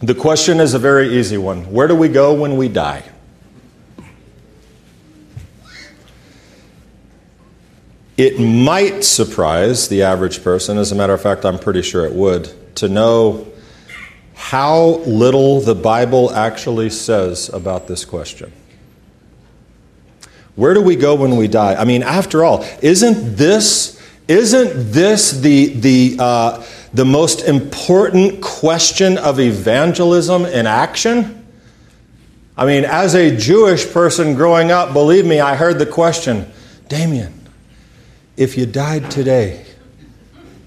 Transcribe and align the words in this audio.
The 0.00 0.14
question 0.14 0.60
is 0.60 0.74
a 0.74 0.78
very 0.78 1.18
easy 1.18 1.38
one 1.38 1.72
Where 1.72 1.88
do 1.88 1.94
we 1.94 2.08
go 2.08 2.34
when 2.34 2.56
we 2.56 2.68
die? 2.68 3.04
It 8.16 8.40
might 8.40 9.04
surprise 9.04 9.88
the 9.88 10.02
average 10.02 10.42
person, 10.42 10.76
as 10.76 10.90
a 10.90 10.96
matter 10.96 11.12
of 11.12 11.22
fact, 11.22 11.44
I'm 11.44 11.58
pretty 11.58 11.82
sure 11.82 12.04
it 12.04 12.12
would, 12.12 12.52
to 12.76 12.88
know 12.88 13.46
how 14.34 14.96
little 15.06 15.60
the 15.60 15.76
Bible 15.76 16.32
actually 16.32 16.90
says 16.90 17.48
about 17.48 17.86
this 17.86 18.04
question. 18.04 18.52
Where 20.56 20.74
do 20.74 20.82
we 20.82 20.96
go 20.96 21.14
when 21.14 21.36
we 21.36 21.46
die? 21.46 21.76
I 21.76 21.84
mean, 21.84 22.02
after 22.02 22.42
all, 22.42 22.64
isn't 22.82 23.36
this 23.36 24.00
isn't 24.26 24.92
this 24.92 25.30
the 25.30 25.68
the 25.74 26.16
uh, 26.18 26.64
the 26.92 27.04
most 27.04 27.42
important 27.42 28.40
question 28.40 29.18
of 29.18 29.38
evangelism 29.38 30.44
in 30.46 30.66
action? 30.66 31.46
I 32.56 32.66
mean, 32.66 32.84
as 32.84 33.14
a 33.14 33.36
Jewish 33.36 33.90
person 33.92 34.34
growing 34.34 34.70
up, 34.70 34.92
believe 34.92 35.24
me, 35.24 35.38
I 35.38 35.54
heard 35.54 35.78
the 35.78 35.86
question, 35.86 36.50
Damien, 36.88 37.32
if 38.36 38.58
you 38.58 38.66
died 38.66 39.10
today, 39.10 39.64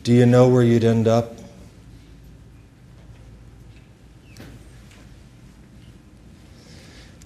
do 0.03 0.13
you 0.13 0.25
know 0.25 0.47
where 0.47 0.63
you'd 0.63 0.83
end 0.83 1.07
up? 1.07 1.33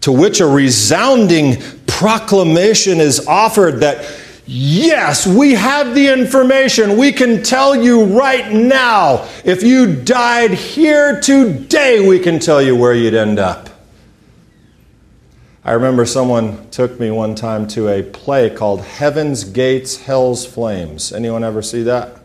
To 0.01 0.11
which 0.11 0.39
a 0.39 0.45
resounding 0.45 1.61
proclamation 1.87 2.99
is 2.99 3.25
offered 3.27 3.79
that, 3.79 4.05
yes, 4.45 5.27
we 5.27 5.53
have 5.53 5.95
the 5.95 6.07
information. 6.07 6.97
We 6.97 7.11
can 7.11 7.43
tell 7.43 7.75
you 7.75 8.05
right 8.05 8.51
now. 8.51 9.27
If 9.43 9.63
you 9.63 9.95
died 9.95 10.51
here 10.51 11.19
today, 11.19 12.07
we 12.07 12.19
can 12.19 12.39
tell 12.39 12.61
you 12.61 12.75
where 12.75 12.93
you'd 12.93 13.13
end 13.13 13.39
up. 13.39 13.69
I 15.63 15.71
remember 15.71 16.05
someone 16.05 16.69
took 16.69 16.99
me 16.99 17.09
one 17.09 17.33
time 17.33 17.67
to 17.69 17.87
a 17.89 18.03
play 18.03 18.51
called 18.51 18.81
Heaven's 18.81 19.43
Gates, 19.43 19.97
Hell's 19.97 20.45
Flames. 20.45 21.11
Anyone 21.11 21.43
ever 21.43 21.63
see 21.63 21.81
that? 21.83 22.19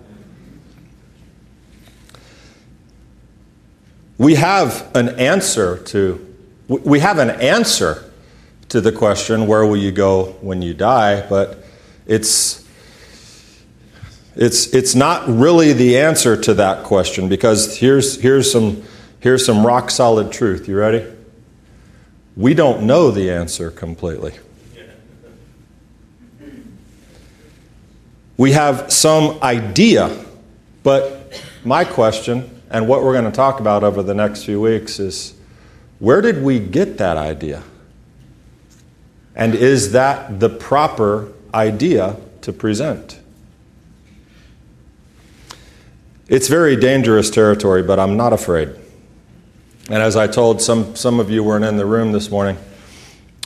We 4.18 4.34
have 4.34 4.94
an 4.94 5.18
answer 5.18 5.78
to 5.84 6.26
we 6.68 7.00
have 7.00 7.18
an 7.18 7.30
answer 7.30 8.12
to 8.68 8.80
the 8.82 8.92
question 8.92 9.46
where 9.46 9.64
will 9.64 9.78
you 9.78 9.90
go 9.90 10.36
when 10.42 10.60
you 10.60 10.74
die, 10.74 11.26
but 11.26 11.59
it's 12.06 12.66
it's 14.36 14.72
it's 14.72 14.94
not 14.94 15.28
really 15.28 15.72
the 15.72 15.98
answer 15.98 16.36
to 16.36 16.54
that 16.54 16.84
question 16.84 17.28
because 17.28 17.76
here's 17.76 18.20
here's 18.20 18.50
some 18.50 18.82
here's 19.20 19.44
some 19.44 19.66
rock 19.66 19.90
solid 19.90 20.32
truth. 20.32 20.68
You 20.68 20.76
ready? 20.76 21.06
We 22.36 22.54
don't 22.54 22.84
know 22.84 23.10
the 23.10 23.30
answer 23.30 23.70
completely. 23.70 24.32
We 28.36 28.52
have 28.52 28.90
some 28.90 29.38
idea, 29.42 30.24
but 30.82 31.38
my 31.62 31.84
question, 31.84 32.62
and 32.70 32.88
what 32.88 33.04
we're 33.04 33.12
going 33.12 33.26
to 33.26 33.30
talk 33.30 33.60
about 33.60 33.84
over 33.84 34.02
the 34.02 34.14
next 34.14 34.44
few 34.44 34.58
weeks, 34.58 34.98
is 34.98 35.34
where 35.98 36.22
did 36.22 36.42
we 36.42 36.58
get 36.58 36.96
that 36.96 37.18
idea? 37.18 37.62
And 39.36 39.54
is 39.54 39.92
that 39.92 40.40
the 40.40 40.48
proper 40.48 41.30
idea 41.54 42.16
to 42.42 42.52
present? 42.52 43.20
It's 46.28 46.48
very 46.48 46.76
dangerous 46.76 47.28
territory, 47.28 47.82
but 47.82 47.98
I'm 47.98 48.16
not 48.16 48.32
afraid. 48.32 48.68
And 49.88 50.02
as 50.02 50.14
I 50.14 50.28
told 50.28 50.62
some, 50.62 50.94
some 50.94 51.18
of 51.18 51.30
you 51.30 51.42
weren't 51.42 51.64
in 51.64 51.76
the 51.76 51.86
room 51.86 52.12
this 52.12 52.30
morning, 52.30 52.56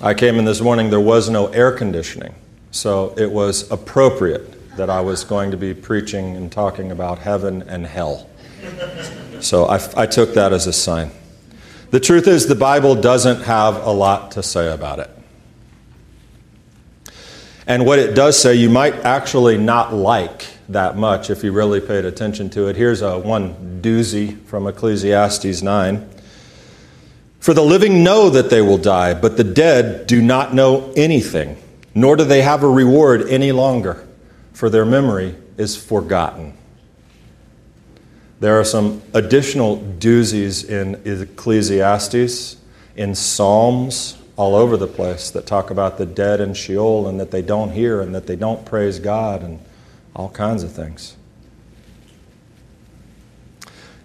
I 0.02 0.12
came 0.12 0.38
in 0.38 0.44
this 0.44 0.61
morning, 0.61 0.91
there 0.91 1.00
was 1.00 1.30
no 1.30 1.46
air 1.46 1.72
conditioning. 1.72 2.34
So 2.72 3.14
it 3.16 3.30
was 3.30 3.70
appropriate 3.70 4.77
that 4.77 4.90
I 4.90 5.00
was 5.00 5.24
going 5.24 5.52
to 5.52 5.56
be 5.56 5.73
preaching 5.73 6.36
and 6.36 6.50
talking 6.52 6.90
about 6.90 7.20
heaven 7.20 7.62
and 7.62 7.86
hell. 7.86 8.29
So 9.40 9.67
I, 9.67 9.80
I 9.96 10.06
took 10.06 10.34
that 10.34 10.52
as 10.52 10.67
a 10.67 10.73
sign. 10.73 11.11
The 11.90 12.00
truth 12.00 12.27
is, 12.27 12.48
the 12.48 12.55
Bible 12.55 12.96
doesn't 12.96 13.42
have 13.45 13.77
a 13.77 13.90
lot 13.90 14.33
to 14.33 14.42
say 14.42 14.73
about 14.73 14.98
it. 14.98 15.11
And 17.67 17.86
what 17.86 17.98
it 17.98 18.14
does 18.14 18.39
say, 18.39 18.55
you 18.55 18.69
might 18.69 18.95
actually 19.05 19.57
not 19.57 19.95
like 19.95 20.47
that 20.69 20.97
much 20.97 21.30
if 21.30 21.42
you 21.42 21.52
really 21.52 21.80
paid 21.80 22.05
attention 22.05 22.51
to 22.51 22.69
it. 22.69 22.77
Here's 22.77 23.01
a 23.01 23.19
one 23.19 23.80
doozy 23.80 24.45
from 24.45 24.67
Ecclesiastes 24.67 25.63
9. 25.63 26.11
For 27.41 27.55
the 27.55 27.63
living 27.63 28.03
know 28.03 28.30
that 28.30 28.51
they 28.51 28.63
will 28.63 28.79
die, 28.79 29.14
but 29.14 29.36
the 29.36 29.45
dead 29.45 30.07
do 30.07 30.23
not 30.23 30.55
know 30.55 30.92
anything, 30.97 31.57
nor 31.95 32.17
do 32.17 32.24
they 32.24 32.42
have 32.42 32.63
a 32.63 32.69
reward 32.69 33.29
any 33.29 33.53
longer, 33.53 34.07
for 34.53 34.70
their 34.70 34.86
memory 34.86 35.35
is 35.58 35.77
forgotten. 35.77 36.55
There 38.41 38.58
are 38.58 38.64
some 38.64 39.03
additional 39.13 39.79
doozies 39.79 40.69
in 40.69 41.01
Ecclesiastes, 41.07 42.57
in 42.97 43.14
Psalms, 43.14 44.17
all 44.36 44.56
over 44.56 44.77
the 44.77 44.86
place 44.86 45.30
that 45.30 45.46
talk 45.46 45.70
about 45.70 45.98
the 45.98 46.06
dead 46.06 46.40
in 46.40 46.55
Sheol 46.55 47.06
and 47.06 47.20
that 47.20 47.30
they 47.30 47.42
don't 47.42 47.70
hear 47.70 48.00
and 48.00 48.14
that 48.14 48.27
they 48.27 48.36
don't 48.36 48.64
praise 48.64 48.98
God 48.98 49.42
and 49.42 49.61
all 50.14 50.28
kinds 50.28 50.62
of 50.62 50.72
things. 50.72 51.17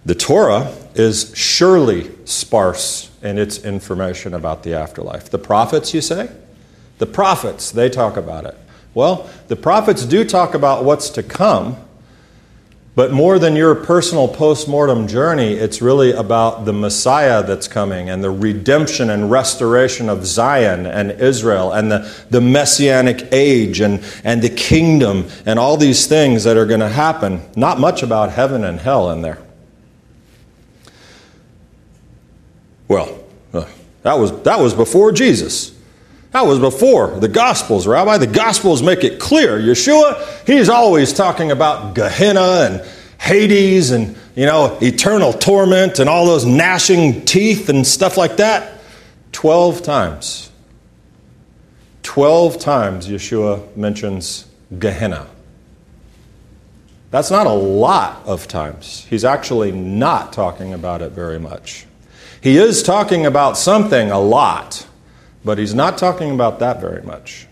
The 0.04 0.14
Torah 0.14 0.74
is 0.94 1.32
surely 1.36 2.10
sparse 2.24 3.10
in 3.22 3.38
its 3.38 3.64
information 3.64 4.32
about 4.32 4.62
the 4.62 4.74
afterlife. 4.74 5.30
The 5.30 5.38
prophets, 5.38 5.92
you 5.92 6.00
say? 6.00 6.30
The 6.98 7.06
prophets, 7.06 7.70
they 7.70 7.90
talk 7.90 8.16
about 8.16 8.44
it. 8.46 8.56
Well, 8.94 9.28
the 9.48 9.56
prophets 9.56 10.04
do 10.04 10.24
talk 10.24 10.54
about 10.54 10.84
what's 10.84 11.10
to 11.10 11.22
come, 11.22 11.76
but 12.96 13.12
more 13.12 13.38
than 13.38 13.54
your 13.54 13.74
personal 13.74 14.26
post-mortem 14.26 15.06
journey, 15.06 15.52
it's 15.52 15.80
really 15.80 16.12
about 16.12 16.64
the 16.64 16.72
Messiah 16.72 17.42
that's 17.42 17.68
coming 17.68 18.10
and 18.10 18.22
the 18.22 18.30
redemption 18.30 19.10
and 19.10 19.30
restoration 19.30 20.08
of 20.08 20.26
Zion 20.26 20.86
and 20.86 21.12
Israel 21.12 21.72
and 21.72 21.90
the, 21.90 22.10
the 22.30 22.40
messianic 22.40 23.28
age 23.32 23.80
and, 23.80 24.04
and 24.24 24.42
the 24.42 24.50
kingdom 24.50 25.28
and 25.46 25.58
all 25.58 25.76
these 25.76 26.06
things 26.06 26.42
that 26.44 26.56
are 26.56 26.66
going 26.66 26.80
to 26.80 26.88
happen. 26.88 27.40
Not 27.54 27.78
much 27.78 28.02
about 28.02 28.32
heaven 28.32 28.64
and 28.64 28.80
hell 28.80 29.10
in 29.12 29.22
there. 29.22 29.38
Well, 32.88 33.22
uh, 33.54 33.66
that 34.02 34.14
was, 34.14 34.42
that 34.42 34.58
was 34.58 34.74
before 34.74 35.12
Jesus. 35.12 35.79
That 36.32 36.46
was 36.46 36.58
before 36.58 37.18
the 37.18 37.28
Gospels, 37.28 37.86
Rabbi. 37.86 38.18
The 38.18 38.26
Gospels 38.26 38.82
make 38.82 39.02
it 39.02 39.18
clear. 39.18 39.58
Yeshua, 39.58 40.46
he's 40.46 40.68
always 40.68 41.12
talking 41.12 41.50
about 41.50 41.94
Gehenna 41.94 42.68
and 42.70 42.88
Hades 43.20 43.90
and, 43.90 44.16
you 44.36 44.46
know, 44.46 44.78
eternal 44.80 45.32
torment 45.32 45.98
and 45.98 46.08
all 46.08 46.26
those 46.26 46.46
gnashing 46.46 47.24
teeth 47.24 47.68
and 47.68 47.86
stuff 47.86 48.16
like 48.16 48.36
that. 48.36 48.80
Twelve 49.32 49.82
times. 49.82 50.50
Twelve 52.02 52.58
times 52.58 53.08
Yeshua 53.08 53.76
mentions 53.76 54.46
Gehenna. 54.78 55.26
That's 57.10 57.30
not 57.30 57.48
a 57.48 57.52
lot 57.52 58.24
of 58.24 58.46
times. 58.46 59.04
He's 59.10 59.24
actually 59.24 59.72
not 59.72 60.32
talking 60.32 60.72
about 60.72 61.02
it 61.02 61.10
very 61.10 61.40
much. 61.40 61.86
He 62.40 62.56
is 62.56 62.84
talking 62.84 63.26
about 63.26 63.58
something 63.58 64.12
a 64.12 64.20
lot, 64.20 64.86
but 65.44 65.58
he's 65.58 65.74
not 65.74 65.98
talking 65.98 66.32
about 66.32 66.58
that 66.58 66.80
very 66.80 67.02
much. 67.02 67.46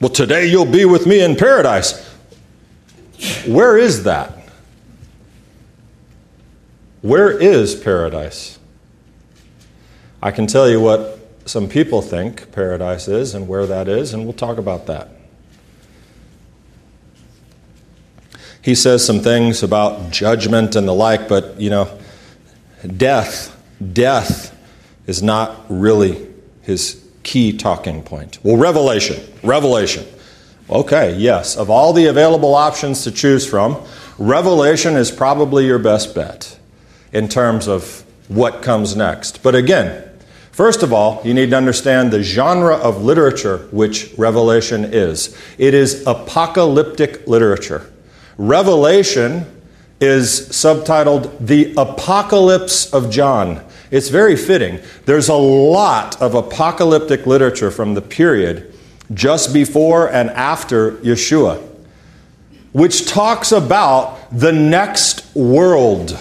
Well, 0.00 0.10
today 0.10 0.46
you'll 0.46 0.66
be 0.66 0.84
with 0.84 1.06
me 1.06 1.20
in 1.22 1.36
paradise. 1.36 2.06
Where 3.46 3.78
is 3.78 4.04
that? 4.04 4.32
Where 7.00 7.30
is 7.30 7.74
paradise? 7.74 8.58
I 10.22 10.30
can 10.30 10.46
tell 10.46 10.68
you 10.68 10.80
what 10.80 11.18
some 11.46 11.68
people 11.68 12.02
think 12.02 12.52
paradise 12.52 13.08
is 13.08 13.34
and 13.34 13.48
where 13.48 13.66
that 13.66 13.88
is, 13.88 14.12
and 14.12 14.24
we'll 14.24 14.32
talk 14.32 14.58
about 14.58 14.86
that. 14.86 15.16
he 18.66 18.74
says 18.74 19.06
some 19.06 19.20
things 19.20 19.62
about 19.62 20.10
judgment 20.10 20.74
and 20.74 20.88
the 20.88 20.92
like, 20.92 21.28
but 21.28 21.60
you 21.60 21.70
know, 21.70 21.88
death, 22.86 23.56
death 23.92 24.56
is 25.06 25.22
not 25.22 25.64
really 25.68 26.26
his 26.62 27.04
key 27.22 27.56
talking 27.56 28.02
point. 28.02 28.38
Well, 28.42 28.56
revelation, 28.56 29.22
revelation. 29.42 30.06
Okay, 30.68 31.16
yes, 31.16 31.56
of 31.56 31.70
all 31.70 31.92
the 31.92 32.06
available 32.06 32.54
options 32.54 33.04
to 33.04 33.10
choose 33.10 33.46
from, 33.48 33.80
revelation 34.18 34.96
is 34.96 35.10
probably 35.10 35.66
your 35.66 35.78
best 35.78 36.14
bet 36.14 36.58
in 37.12 37.28
terms 37.28 37.68
of 37.68 38.04
what 38.28 38.62
comes 38.62 38.96
next. 38.96 39.42
But 39.42 39.54
again, 39.54 40.06
First 40.56 40.82
of 40.82 40.90
all, 40.90 41.20
you 41.22 41.34
need 41.34 41.50
to 41.50 41.56
understand 41.58 42.10
the 42.10 42.22
genre 42.22 42.76
of 42.76 43.04
literature 43.04 43.68
which 43.72 44.14
Revelation 44.16 44.86
is. 44.86 45.36
It 45.58 45.74
is 45.74 46.02
apocalyptic 46.06 47.26
literature. 47.28 47.92
Revelation 48.38 49.44
is 50.00 50.48
subtitled 50.50 51.38
The 51.38 51.74
Apocalypse 51.76 52.92
of 52.92 53.10
John. 53.10 53.64
It's 53.90 54.08
very 54.08 54.36
fitting. 54.36 54.80
There's 55.04 55.28
a 55.28 55.34
lot 55.34 56.20
of 56.20 56.34
apocalyptic 56.34 57.26
literature 57.26 57.70
from 57.70 57.94
the 57.94 58.02
period 58.02 58.74
just 59.14 59.54
before 59.54 60.10
and 60.10 60.30
after 60.30 60.92
Yeshua, 60.96 61.62
which 62.72 63.06
talks 63.06 63.52
about 63.52 64.18
the 64.36 64.52
next 64.52 65.34
world. 65.34 66.18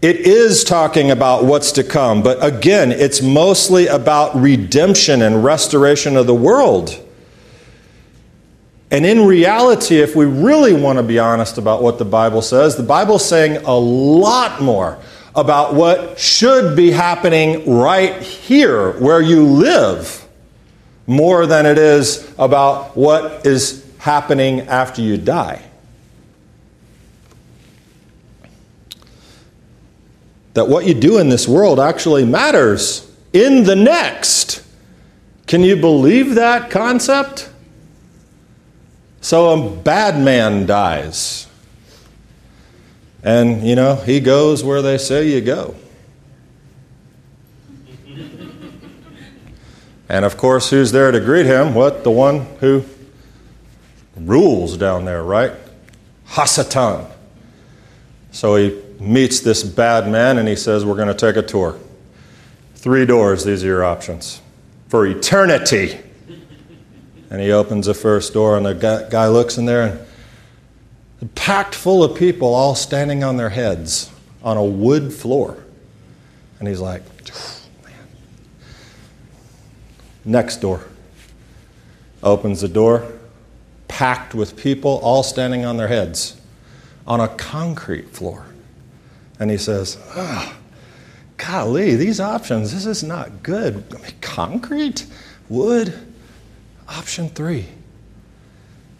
It 0.00 0.16
is 0.16 0.62
talking 0.62 1.10
about 1.10 1.44
what's 1.44 1.72
to 1.72 1.82
come, 1.82 2.22
but 2.22 2.42
again, 2.42 2.92
it's 2.92 3.20
mostly 3.20 3.88
about 3.88 4.34
redemption 4.36 5.22
and 5.22 5.42
restoration 5.42 6.16
of 6.16 6.28
the 6.28 6.34
world. 6.34 7.04
And 8.90 9.04
in 9.04 9.26
reality, 9.26 10.00
if 10.00 10.16
we 10.16 10.24
really 10.24 10.72
want 10.72 10.98
to 10.98 11.02
be 11.02 11.18
honest 11.18 11.58
about 11.58 11.82
what 11.82 11.98
the 11.98 12.04
Bible 12.04 12.40
says, 12.40 12.76
the 12.76 12.82
Bible's 12.82 13.26
saying 13.26 13.58
a 13.64 13.74
lot 13.74 14.62
more 14.62 14.98
about 15.34 15.74
what 15.74 16.18
should 16.18 16.74
be 16.74 16.90
happening 16.90 17.68
right 17.70 18.20
here 18.22 18.92
where 18.98 19.20
you 19.20 19.44
live 19.44 20.26
more 21.06 21.46
than 21.46 21.66
it 21.66 21.78
is 21.78 22.32
about 22.38 22.96
what 22.96 23.46
is 23.46 23.84
happening 23.98 24.62
after 24.62 25.02
you 25.02 25.16
die. 25.16 25.62
That 30.54 30.68
what 30.68 30.86
you 30.86 30.94
do 30.94 31.18
in 31.18 31.28
this 31.28 31.46
world 31.46 31.78
actually 31.78 32.24
matters 32.24 33.10
in 33.32 33.64
the 33.64 33.76
next. 33.76 34.64
Can 35.46 35.62
you 35.62 35.76
believe 35.76 36.34
that 36.34 36.70
concept? 36.70 37.50
So 39.20 39.50
a 39.50 39.70
bad 39.70 40.22
man 40.22 40.66
dies. 40.66 41.46
And, 43.22 43.66
you 43.66 43.74
know, 43.74 43.96
he 43.96 44.20
goes 44.20 44.62
where 44.62 44.80
they 44.80 44.98
say 44.98 45.28
you 45.28 45.40
go. 45.40 45.74
and 50.08 50.24
of 50.24 50.36
course, 50.36 50.70
who's 50.70 50.92
there 50.92 51.10
to 51.10 51.20
greet 51.20 51.46
him? 51.46 51.74
What? 51.74 52.04
The 52.04 52.10
one 52.10 52.46
who 52.60 52.84
rules 54.16 54.76
down 54.76 55.04
there, 55.04 55.22
right? 55.22 55.52
Hasatan. 56.28 57.10
So 58.30 58.56
he 58.56 58.80
meets 59.00 59.40
this 59.40 59.62
bad 59.62 60.08
man 60.08 60.38
and 60.38 60.48
he 60.48 60.56
says, 60.56 60.84
We're 60.84 60.96
going 60.96 61.08
to 61.08 61.14
take 61.14 61.36
a 61.36 61.42
tour. 61.42 61.78
Three 62.74 63.06
doors, 63.06 63.44
these 63.44 63.64
are 63.64 63.66
your 63.66 63.84
options 63.84 64.40
for 64.88 65.06
eternity. 65.06 65.98
And 67.30 67.40
he 67.40 67.52
opens 67.52 67.86
the 67.86 67.94
first 67.94 68.32
door, 68.32 68.56
and 68.56 68.64
the 68.64 69.06
guy 69.10 69.28
looks 69.28 69.58
in 69.58 69.66
there, 69.66 70.06
and 71.20 71.34
packed 71.34 71.74
full 71.74 72.02
of 72.02 72.16
people 72.16 72.54
all 72.54 72.74
standing 72.74 73.22
on 73.24 73.36
their 73.36 73.50
heads 73.50 74.10
on 74.42 74.56
a 74.56 74.64
wood 74.64 75.12
floor. 75.12 75.62
And 76.58 76.68
he's 76.68 76.80
like, 76.80 77.02
man. 77.84 77.92
Next 80.24 80.56
door. 80.56 80.84
Opens 82.22 82.60
the 82.62 82.68
door, 82.68 83.12
packed 83.86 84.34
with 84.34 84.56
people 84.56 84.98
all 85.02 85.22
standing 85.22 85.64
on 85.64 85.76
their 85.76 85.88
heads 85.88 86.40
on 87.06 87.20
a 87.20 87.28
concrete 87.28 88.10
floor. 88.10 88.46
And 89.38 89.50
he 89.50 89.56
says, 89.56 89.98
oh, 90.16 90.56
golly, 91.36 91.94
these 91.94 92.20
options, 92.20 92.72
this 92.72 92.86
is 92.86 93.04
not 93.04 93.42
good. 93.42 93.84
Concrete? 94.20 95.06
Wood? 95.48 96.07
Option 96.88 97.28
three. 97.28 97.66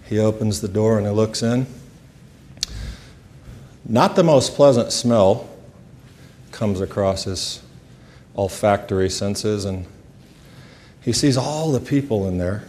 He 0.05 0.19
opens 0.19 0.61
the 0.61 0.69
door 0.69 0.99
and 0.99 1.07
he 1.07 1.13
looks 1.13 1.43
in. 1.43 1.67
Not 3.85 4.17
the 4.17 4.23
most 4.23 4.55
pleasant 4.55 4.93
smell 4.93 5.49
comes 6.53 6.81
across 6.81 7.25
his 7.25 7.63
olfactory 8.37 9.09
senses, 9.09 9.65
and 9.65 9.87
he 11.01 11.13
sees 11.13 11.37
all 11.37 11.73
the 11.73 11.81
people 11.81 12.29
in 12.29 12.39
there 12.39 12.65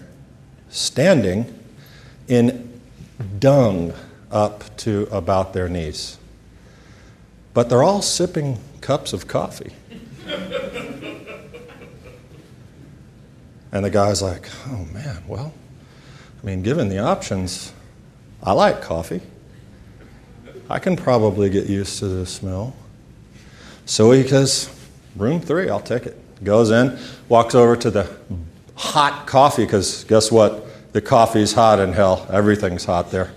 standing 0.70 1.54
in 2.28 2.82
dung 3.40 3.94
up 4.32 4.76
to 4.78 5.08
about 5.12 5.54
their 5.54 5.68
knees. 5.68 6.18
But 7.54 7.70
they're 7.70 7.84
all 7.84 8.02
sipping 8.02 8.60
cups 8.80 9.12
of 9.12 9.28
coffee. 9.28 9.74
And 13.72 13.86
the 13.86 13.90
guy's 13.90 14.22
like, 14.22 14.50
oh 14.68 14.86
man, 14.94 15.24
well, 15.28 15.54
I 16.42 16.46
mean, 16.46 16.64
given 16.64 16.90
the 16.90 17.00
options, 17.00 17.72
I 18.42 18.54
like 18.54 18.82
coffee. 18.82 19.22
I 20.70 20.80
can 20.80 20.96
probably 20.96 21.50
get 21.50 21.68
used 21.68 22.00
to 22.00 22.08
the 22.08 22.26
smell. 22.26 22.76
So 23.86 24.12
he 24.12 24.24
goes, 24.24 24.70
room 25.16 25.42
three, 25.42 25.70
I'll 25.70 25.80
take 25.80 26.06
it. 26.06 26.18
Goes 26.44 26.72
in, 26.72 26.98
walks 27.28 27.56
over 27.56 27.76
to 27.76 27.92
the 27.92 28.10
hot 28.76 29.28
coffee, 29.28 29.66
because 29.66 30.04
guess 30.06 30.32
what? 30.32 30.94
The 30.94 31.02
coffee's 31.02 31.54
hot 31.54 31.80
in 31.80 31.94
hell. 31.94 32.28
Everything's 32.32 32.86
hot 32.86 33.12
there. 33.12 33.32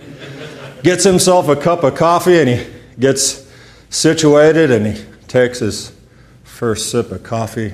Gets 0.82 1.04
himself 1.04 1.48
a 1.48 1.56
cup 1.56 1.84
of 1.84 1.94
coffee 1.94 2.38
and 2.38 2.48
he 2.48 2.66
gets 2.98 3.50
situated 3.90 4.70
and 4.70 4.86
he 4.86 5.04
takes 5.28 5.58
his 5.58 5.92
first 6.44 6.90
sip 6.90 7.10
of 7.10 7.22
coffee 7.22 7.72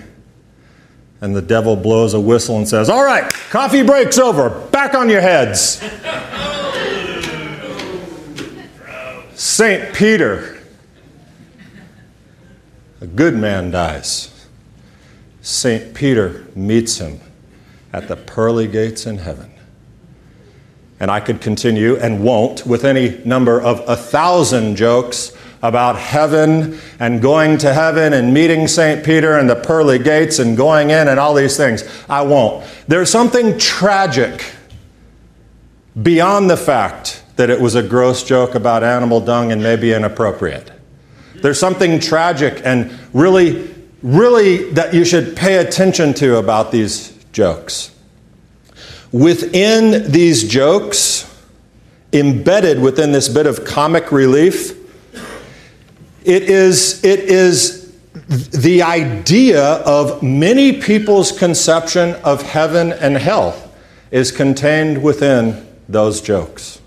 and 1.21 1.35
the 1.35 1.43
devil 1.43 1.77
blows 1.77 2.15
a 2.15 2.21
whistle 2.21 2.57
and 2.57 2.69
says, 2.69 2.89
All 2.89 3.05
right, 3.05 3.33
coffee 3.51 3.83
break's 3.83 4.19
over. 4.19 4.51
Back 4.71 4.95
on 4.95 5.09
your 5.09 5.21
heads. 5.21 5.83
St. 9.35 9.95
Peter, 9.95 10.61
a 13.01 13.07
good 13.07 13.37
man 13.37 13.71
dies. 13.71 14.47
St. 15.43 15.95
Peter 15.95 16.47
meets 16.55 16.99
him 16.99 17.21
at 17.93 18.09
the 18.09 18.17
pearly 18.17 18.67
gates 18.67 19.07
in 19.07 19.19
heaven. 19.19 19.53
And 21.01 21.11
I 21.11 21.21
could 21.21 21.41
continue 21.41 21.97
and 21.97 22.25
won't 22.25 22.67
with 22.67 22.85
any 22.85 23.21
number 23.25 23.61
of 23.61 23.83
a 23.89 23.97
thousand 23.97 24.77
jokes 24.77 25.33
about 25.63 25.97
heaven 25.97 26.79
and 27.01 27.21
going 27.21 27.59
to 27.59 27.75
heaven 27.75 28.13
and 28.13 28.33
meeting 28.33 28.69
St. 28.69 29.05
Peter 29.05 29.39
and 29.39 29.51
the 29.51 29.57
pearly 29.57 29.99
gates 29.99 30.39
and 30.39 30.57
going 30.57 30.91
in 30.91 31.09
and 31.09 31.19
all 31.19 31.35
these 31.35 31.57
things. 31.57 31.85
I 32.09 32.23
won't. 32.23 32.65
There's 32.87 33.11
something 33.11 33.59
tragic 33.59 34.53
beyond 36.01 36.49
the 36.49 36.57
fact 36.57 37.25
that 37.37 37.51
it 37.51 37.61
was 37.61 37.75
a 37.75 37.83
gross 37.83 38.23
joke 38.23 38.55
about 38.55 38.83
animal 38.85 39.21
dung 39.21 39.53
and 39.53 39.63
maybe 39.63 39.93
inappropriate. 39.93 40.71
There's 41.37 41.59
something 41.59 42.01
tragic 42.01 42.61
and 42.65 42.97
really, 43.13 43.73
really 44.03 44.71
that 44.73 44.95
you 44.95 45.05
should 45.05 45.37
pay 45.37 45.57
attention 45.59 46.15
to 46.15 46.37
about 46.37 46.73
these 46.73 47.13
jokes. 47.33 47.95
Within 49.13 50.11
these 50.11 50.47
jokes, 50.49 51.25
embedded 52.13 52.81
within 52.81 53.13
this 53.13 53.29
bit 53.29 53.47
of 53.47 53.65
comic 53.65 54.11
relief, 54.13 54.78
it 56.29 56.43
is, 56.43 57.03
it 57.05 57.21
is 57.21 57.91
the 58.51 58.83
idea 58.83 59.63
of 59.63 60.23
many 60.23 60.79
people's 60.79 61.33
conception 61.33 62.15
of 62.17 62.43
heaven 62.43 62.93
and 62.93 63.17
hell 63.17 63.73
is 64.11 64.31
contained 64.31 65.03
within 65.03 65.67
those 65.89 66.21
jokes. 66.21 66.83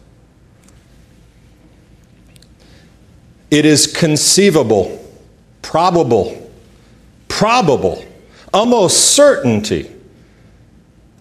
It 3.49 3.65
is 3.65 3.87
conceivable, 3.87 5.03
probable, 5.63 6.51
probable, 7.27 8.05
almost 8.53 9.15
certainty 9.15 9.91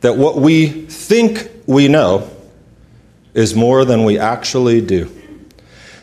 that 0.03 0.15
what 0.15 0.37
we 0.37 0.69
think 0.69 1.51
we 1.67 1.89
know 1.89 2.29
is 3.33 3.55
more 3.55 3.87
than 3.87 4.05
we 4.05 4.19
actually 4.19 4.83
do. 4.83 5.20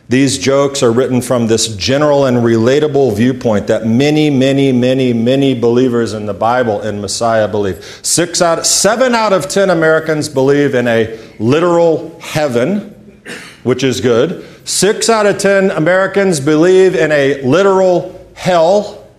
These 0.09 0.37
jokes 0.37 0.81
are 0.83 0.91
written 0.91 1.21
from 1.21 1.47
this 1.47 1.75
general 1.75 2.25
and 2.27 2.37
relatable 2.37 3.13
viewpoint 3.17 3.67
that 3.67 3.85
many, 3.85 4.29
many, 4.29 4.71
many, 4.71 5.11
many 5.11 5.53
believers 5.53 6.13
in 6.13 6.25
the 6.25 6.33
Bible 6.33 6.79
and 6.79 7.01
Messiah 7.01 7.45
believe. 7.45 7.83
Six 8.03 8.41
out, 8.41 8.65
seven 8.65 9.13
out 9.13 9.33
of 9.33 9.49
ten 9.49 9.69
Americans 9.69 10.29
believe 10.29 10.75
in 10.75 10.87
a 10.87 11.19
literal 11.39 12.17
heaven, 12.21 13.21
which 13.63 13.83
is 13.83 13.99
good. 13.99 14.45
Six 14.63 15.09
out 15.09 15.25
of 15.25 15.39
ten 15.39 15.71
Americans 15.71 16.39
believe 16.39 16.95
in 16.95 17.11
a 17.11 17.41
literal 17.41 18.31
hell, 18.33 19.09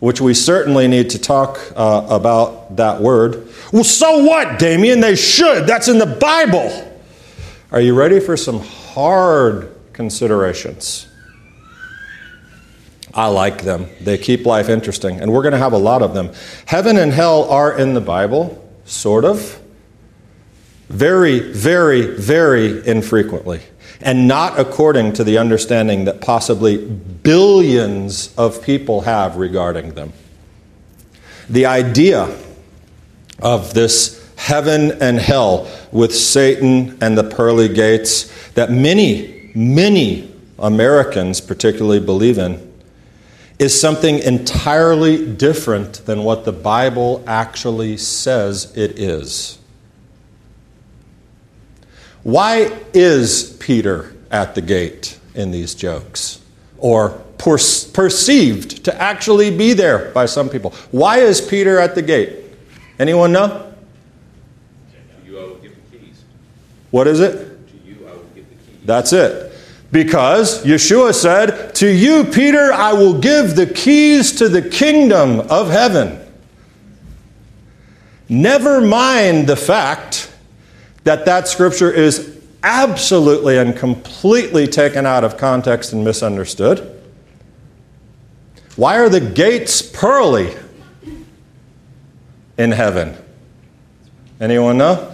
which 0.00 0.20
we 0.20 0.34
certainly 0.34 0.88
need 0.88 1.08
to 1.08 1.18
talk 1.18 1.58
uh, 1.74 2.06
about 2.10 2.76
that 2.76 3.00
word. 3.00 3.48
Well, 3.72 3.84
so 3.84 4.24
what, 4.24 4.58
Damien? 4.58 5.00
They 5.00 5.16
should. 5.16 5.66
That's 5.66 5.88
in 5.88 5.96
the 5.96 6.04
Bible. 6.04 6.90
Are 7.74 7.80
you 7.80 7.92
ready 7.92 8.20
for 8.20 8.36
some 8.36 8.60
hard 8.60 9.74
considerations? 9.92 11.08
I 13.12 13.26
like 13.26 13.62
them. 13.62 13.88
They 14.00 14.16
keep 14.16 14.46
life 14.46 14.68
interesting, 14.68 15.18
and 15.18 15.32
we're 15.32 15.42
going 15.42 15.54
to 15.54 15.58
have 15.58 15.72
a 15.72 15.78
lot 15.78 16.00
of 16.00 16.14
them. 16.14 16.30
Heaven 16.66 16.96
and 16.96 17.12
hell 17.12 17.50
are 17.50 17.76
in 17.76 17.94
the 17.94 18.00
Bible, 18.00 18.64
sort 18.84 19.24
of. 19.24 19.60
Very, 20.88 21.40
very, 21.40 22.16
very 22.16 22.86
infrequently. 22.86 23.60
and 24.00 24.28
not 24.28 24.60
according 24.60 25.14
to 25.14 25.24
the 25.24 25.38
understanding 25.38 26.04
that 26.04 26.20
possibly 26.20 26.76
billions 26.76 28.32
of 28.36 28.62
people 28.62 29.00
have 29.00 29.34
regarding 29.34 29.94
them. 29.94 30.12
The 31.48 31.66
idea 31.66 32.38
of 33.40 33.74
this 33.74 34.23
heaven 34.44 34.92
and 35.00 35.18
hell 35.18 35.66
with 35.90 36.14
Satan 36.14 36.98
and 37.00 37.16
the 37.16 37.24
pearly 37.24 37.66
gates 37.66 38.30
that 38.50 38.70
many, 38.70 39.50
many 39.54 40.30
Americans 40.58 41.40
particularly 41.40 41.98
believe 41.98 42.36
in 42.36 42.72
is 43.58 43.80
something 43.80 44.18
entirely 44.18 45.34
different 45.34 46.04
than 46.04 46.24
what 46.24 46.44
the 46.44 46.52
Bible 46.52 47.24
actually 47.26 47.96
says 47.96 48.70
it 48.76 48.98
is. 48.98 49.58
Why 52.22 52.70
is 52.92 53.56
Peter 53.60 54.14
at 54.30 54.54
the 54.54 54.60
gate 54.60 55.18
in 55.34 55.52
these 55.52 55.74
jokes? 55.74 56.42
Or 56.76 57.10
per- 57.38 57.56
perceived 57.94 58.84
to 58.84 59.00
actually 59.00 59.56
be 59.56 59.72
there 59.72 60.10
by 60.10 60.26
some 60.26 60.50
people. 60.50 60.74
Why 60.90 61.20
is 61.20 61.40
Peter 61.40 61.78
at 61.78 61.94
the 61.94 62.02
gate? 62.02 62.44
Anyone 62.98 63.32
know? 63.32 63.73
What 66.94 67.08
is 67.08 67.18
it? 67.18 67.58
That's 68.86 69.12
it. 69.12 69.52
Because 69.90 70.64
Yeshua 70.64 71.12
said, 71.12 71.74
To 71.74 71.88
you, 71.88 72.22
Peter, 72.22 72.72
I 72.72 72.92
will 72.92 73.18
give 73.18 73.56
the 73.56 73.66
keys 73.66 74.30
to 74.36 74.48
the 74.48 74.62
kingdom 74.62 75.40
of 75.40 75.70
heaven. 75.70 76.20
Never 78.28 78.80
mind 78.80 79.48
the 79.48 79.56
fact 79.56 80.32
that 81.02 81.24
that 81.24 81.48
scripture 81.48 81.90
is 81.90 82.40
absolutely 82.62 83.58
and 83.58 83.76
completely 83.76 84.68
taken 84.68 85.04
out 85.04 85.24
of 85.24 85.36
context 85.36 85.92
and 85.92 86.04
misunderstood. 86.04 87.02
Why 88.76 89.00
are 89.00 89.08
the 89.08 89.20
gates 89.20 89.82
pearly 89.82 90.54
in 92.56 92.70
heaven? 92.70 93.16
Anyone 94.40 94.78
know? 94.78 95.13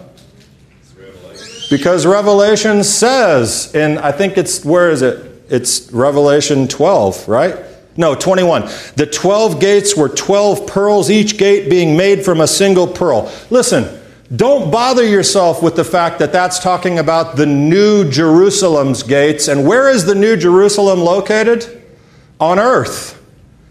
Because 1.70 2.04
Revelation 2.04 2.82
says 2.82 3.74
in, 3.74 3.96
I 3.98 4.10
think 4.10 4.36
it's, 4.36 4.64
where 4.64 4.90
is 4.90 5.02
it? 5.02 5.26
It's 5.48 5.90
Revelation 5.92 6.68
12, 6.68 7.28
right? 7.28 7.56
No, 7.96 8.14
21. 8.14 8.68
The 8.96 9.06
12 9.06 9.60
gates 9.60 9.96
were 9.96 10.08
12 10.08 10.66
pearls, 10.66 11.10
each 11.10 11.38
gate 11.38 11.70
being 11.70 11.96
made 11.96 12.24
from 12.24 12.40
a 12.40 12.46
single 12.46 12.86
pearl. 12.86 13.32
Listen, 13.50 14.00
don't 14.34 14.70
bother 14.70 15.04
yourself 15.04 15.62
with 15.62 15.76
the 15.76 15.84
fact 15.84 16.18
that 16.20 16.32
that's 16.32 16.58
talking 16.58 16.98
about 16.98 17.36
the 17.36 17.46
New 17.46 18.08
Jerusalem's 18.08 19.02
gates. 19.02 19.48
And 19.48 19.66
where 19.66 19.88
is 19.88 20.04
the 20.04 20.14
New 20.14 20.36
Jerusalem 20.36 21.00
located? 21.00 21.82
On 22.38 22.58
earth, 22.58 23.22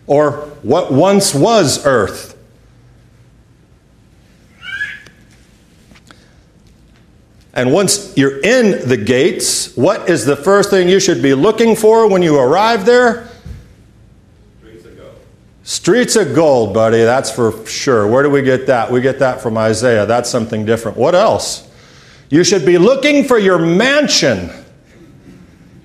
or 0.05 0.31
what 0.61 0.91
once 0.91 1.33
was 1.33 1.85
earth. 1.85 2.37
And 7.59 7.73
once 7.73 8.15
you're 8.15 8.39
in 8.39 8.87
the 8.87 8.95
gates, 8.95 9.75
what 9.75 10.09
is 10.09 10.23
the 10.23 10.37
first 10.37 10.69
thing 10.69 10.87
you 10.87 11.01
should 11.01 11.21
be 11.21 11.33
looking 11.33 11.75
for 11.75 12.07
when 12.07 12.21
you 12.21 12.39
arrive 12.39 12.85
there? 12.85 13.27
Streets 14.61 14.85
of 14.85 14.97
gold. 14.97 15.15
Streets 15.63 16.15
of 16.15 16.33
gold, 16.33 16.73
buddy, 16.73 16.99
that's 16.99 17.29
for 17.29 17.65
sure. 17.65 18.07
Where 18.07 18.23
do 18.23 18.29
we 18.29 18.43
get 18.43 18.67
that? 18.67 18.89
We 18.89 19.01
get 19.01 19.19
that 19.19 19.41
from 19.41 19.57
Isaiah. 19.57 20.05
That's 20.05 20.29
something 20.29 20.65
different. 20.65 20.97
What 20.97 21.15
else? 21.15 21.69
You 22.29 22.45
should 22.45 22.65
be 22.65 22.77
looking 22.77 23.25
for 23.25 23.37
your 23.37 23.59
mansion. 23.59 24.51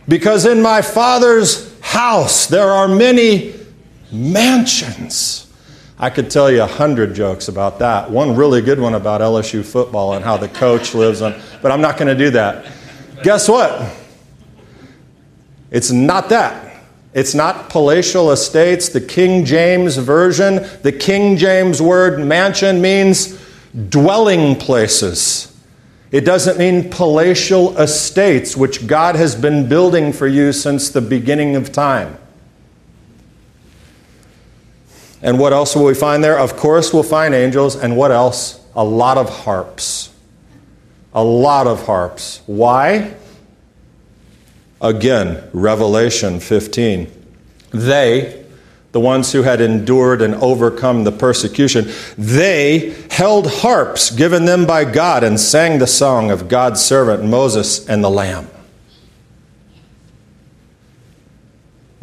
Because 0.07 0.47
in 0.47 0.63
my 0.63 0.81
Father's 0.81 1.77
house 1.81 2.47
there 2.47 2.71
are 2.71 2.87
many 2.87 3.53
mansions. 4.13 5.53
I 5.99 6.11
could 6.11 6.31
tell 6.31 6.51
you 6.51 6.63
a 6.63 6.67
hundred 6.67 7.15
jokes 7.15 7.49
about 7.49 7.79
that. 7.79 8.11
One 8.11 8.35
really 8.35 8.61
good 8.61 8.81
one 8.81 8.95
about 8.95 9.21
LSU 9.21 9.65
football 9.65 10.15
and 10.15 10.25
how 10.25 10.37
the 10.37 10.49
coach 10.49 10.95
lives 10.95 11.23
on, 11.23 11.41
but 11.63 11.71
I'm 11.71 11.81
not 11.81 11.97
going 11.97 12.09
to 12.09 12.25
do 12.25 12.31
that. 12.31 12.67
Guess 13.23 13.49
what? 13.49 13.95
It's 15.71 15.91
not 15.91 16.29
that. 16.31 16.83
It's 17.15 17.35
not 17.35 17.69
palatial 17.69 18.33
estates, 18.33 18.89
the 18.89 19.01
King 19.01 19.45
James 19.45 19.97
Version. 19.97 20.57
The 20.83 20.91
King 20.91 21.37
James 21.37 21.81
word 21.81 22.19
mansion 22.19 22.81
means 22.83 23.41
dwelling 23.89 24.57
places. 24.57 25.57
It 26.11 26.25
doesn't 26.25 26.59
mean 26.59 26.91
palatial 26.91 27.77
estates, 27.79 28.57
which 28.57 28.87
God 28.87 29.15
has 29.15 29.35
been 29.37 29.69
building 29.69 30.13
for 30.13 30.27
you 30.27 30.53
since 30.53 30.89
the 30.91 31.01
beginning 31.01 31.55
of 31.55 31.73
time. 31.73 32.19
And 35.25 35.39
what 35.39 35.55
else 35.55 35.75
will 35.75 35.87
we 35.87 35.95
find 35.95 36.23
there? 36.23 36.39
Of 36.39 36.55
course, 36.55 36.93
we'll 36.93 37.03
find 37.03 37.35
angels. 37.35 37.77
And 37.77 37.97
what 37.97 38.13
else? 38.13 38.61
A 38.77 38.85
lot 38.85 39.17
of 39.17 39.31
harps. 39.31 40.13
A 41.15 41.25
lot 41.25 41.67
of 41.67 41.87
harps. 41.87 42.43
Why? 42.45 43.15
Again, 44.83 45.43
Revelation 45.55 46.41
15. 46.41 47.11
They, 47.71 48.45
the 48.93 49.01
ones 49.01 49.33
who 49.33 49.43
had 49.43 49.63
endured 49.63 50.21
and 50.21 50.35
overcome 50.35 51.05
the 51.05 51.13
persecution, 51.13 51.91
they 52.19 52.95
held 53.11 53.47
harps 53.47 54.11
given 54.11 54.45
them 54.45 54.67
by 54.67 54.85
God 54.85 55.25
and 55.25 55.41
sang 55.41 55.79
the 55.79 55.87
song 55.87 56.31
of 56.31 56.49
God's 56.49 56.85
servant 56.85 57.25
Moses 57.25 57.89
and 57.89 58.05
the 58.05 58.11
Lamb. 58.11 58.47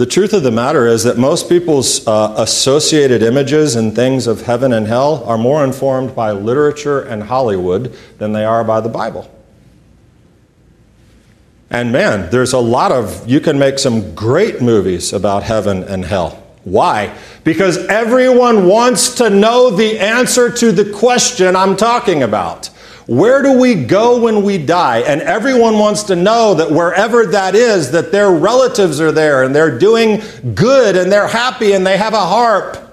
The 0.02 0.08
truth 0.08 0.34
of 0.34 0.42
the 0.42 0.50
matter 0.50 0.88
is 0.88 1.04
that 1.04 1.20
most 1.20 1.48
people's 1.48 2.08
uh, 2.08 2.34
associated 2.40 3.22
images 3.22 3.76
and 3.76 3.96
things 3.96 4.26
of 4.26 4.42
heaven 4.42 4.74
and 4.74 4.88
hell 4.88 5.24
are 5.26 5.38
more 5.38 5.64
informed 5.64 6.16
by 6.16 6.32
literature 6.32 7.02
and 7.02 7.22
Hollywood 7.22 7.96
than 8.18 8.34
they 8.34 8.44
are 8.44 8.64
by 8.64 8.82
the 8.82 8.90
Bible. 8.90 9.30
And 11.70 11.92
man, 11.92 12.32
there's 12.32 12.54
a 12.54 12.58
lot 12.58 12.92
of, 12.92 13.30
you 13.30 13.40
can 13.40 13.60
make 13.60 13.78
some 13.78 14.16
great 14.16 14.60
movies 14.60 15.14
about 15.14 15.44
heaven 15.44 15.84
and 15.84 16.04
hell. 16.04 16.32
Why? 16.64 17.16
Because 17.44 17.78
everyone 17.86 18.66
wants 18.66 19.14
to 19.18 19.30
know 19.30 19.70
the 19.70 20.00
answer 20.00 20.52
to 20.52 20.72
the 20.72 20.92
question 20.94 21.56
I'm 21.56 21.78
talking 21.78 22.24
about. 22.24 22.72
Where 23.08 23.42
do 23.42 23.60
we 23.60 23.86
go 23.86 24.22
when 24.22 24.44
we 24.44 24.58
die? 24.58 25.00
And 25.00 25.22
everyone 25.22 25.80
wants 25.80 26.04
to 26.04 26.16
know 26.16 26.54
that 26.56 26.72
wherever 26.72 27.26
that 27.26 27.56
is, 27.56 27.92
that 27.92 28.12
their 28.12 28.32
relatives 28.32 29.02
are 29.02 29.12
there 29.12 29.44
and 29.44 29.56
they're 29.56 29.78
doing 29.78 30.22
good 30.54 30.96
and 30.96 31.12
they're 31.12 31.28
happy 31.28 31.74
and 31.74 31.86
they 31.86 31.98
have 31.98 32.14
a 32.14 32.20
harp. 32.20 32.91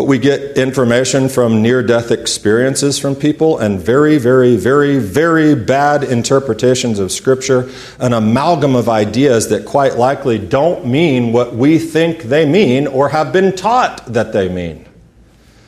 But 0.00 0.06
we 0.06 0.18
get 0.18 0.56
information 0.56 1.28
from 1.28 1.60
near 1.60 1.82
death 1.82 2.10
experiences 2.10 2.98
from 2.98 3.14
people 3.14 3.58
and 3.58 3.78
very, 3.78 4.16
very, 4.16 4.56
very, 4.56 4.98
very 4.98 5.54
bad 5.54 6.04
interpretations 6.04 6.98
of 6.98 7.12
Scripture, 7.12 7.68
an 7.98 8.14
amalgam 8.14 8.74
of 8.74 8.88
ideas 8.88 9.50
that 9.50 9.66
quite 9.66 9.96
likely 9.96 10.38
don't 10.38 10.86
mean 10.86 11.34
what 11.34 11.54
we 11.54 11.78
think 11.78 12.22
they 12.22 12.46
mean 12.46 12.86
or 12.86 13.10
have 13.10 13.30
been 13.30 13.54
taught 13.54 14.06
that 14.06 14.32
they 14.32 14.48
mean. 14.48 14.86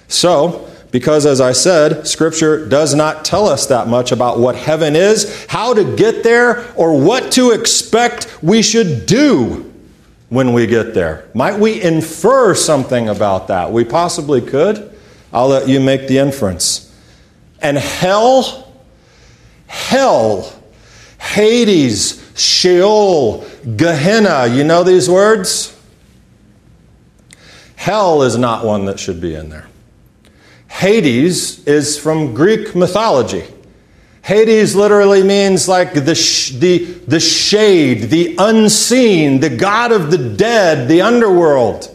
So, 0.08 0.66
because 0.92 1.26
as 1.26 1.42
I 1.42 1.52
said, 1.52 2.06
Scripture 2.06 2.66
does 2.66 2.94
not 2.94 3.26
tell 3.26 3.46
us 3.46 3.66
that 3.66 3.86
much 3.86 4.12
about 4.12 4.38
what 4.38 4.56
heaven 4.56 4.96
is, 4.96 5.44
how 5.50 5.74
to 5.74 5.94
get 5.94 6.22
there, 6.22 6.72
or 6.74 6.98
what 6.98 7.32
to 7.32 7.50
expect 7.50 8.42
we 8.42 8.62
should 8.62 9.04
do 9.04 9.72
when 10.32 10.54
we 10.54 10.66
get 10.66 10.94
there? 10.94 11.28
Might 11.34 11.58
we 11.58 11.82
infer 11.82 12.54
something 12.54 13.10
about 13.10 13.48
that? 13.48 13.70
We 13.70 13.84
possibly 13.84 14.40
could. 14.40 14.90
I'll 15.30 15.48
let 15.48 15.68
you 15.68 15.78
make 15.78 16.08
the 16.08 16.16
inference. 16.16 16.90
And 17.60 17.76
hell, 17.76 18.72
hell, 19.66 20.50
Hades, 21.20 22.32
Sheol, 22.34 23.46
Gehenna, 23.76 24.46
you 24.46 24.64
know 24.64 24.82
these 24.82 25.06
words? 25.06 25.78
Hell 27.76 28.22
is 28.22 28.38
not 28.38 28.64
one 28.64 28.86
that 28.86 28.98
should 28.98 29.20
be 29.20 29.34
in 29.34 29.50
there. 29.50 29.66
Hades 30.68 31.62
is 31.66 31.98
from 31.98 32.32
Greek 32.32 32.74
mythology. 32.74 33.44
Hades 34.23 34.76
literally 34.76 35.23
means 35.25 35.69
like 35.69 35.95
the, 35.95 36.14
sh- 36.14 36.50
the, 36.52 36.79
the 37.09 37.19
shade, 37.19 38.02
the 38.02 38.37
unseen, 38.38 39.41
the 39.41 39.50
God 39.50 39.91
of 39.91 40.11
the 40.11 40.19
dead, 40.19 40.88
the 40.88 41.02
underworld. 41.02 41.88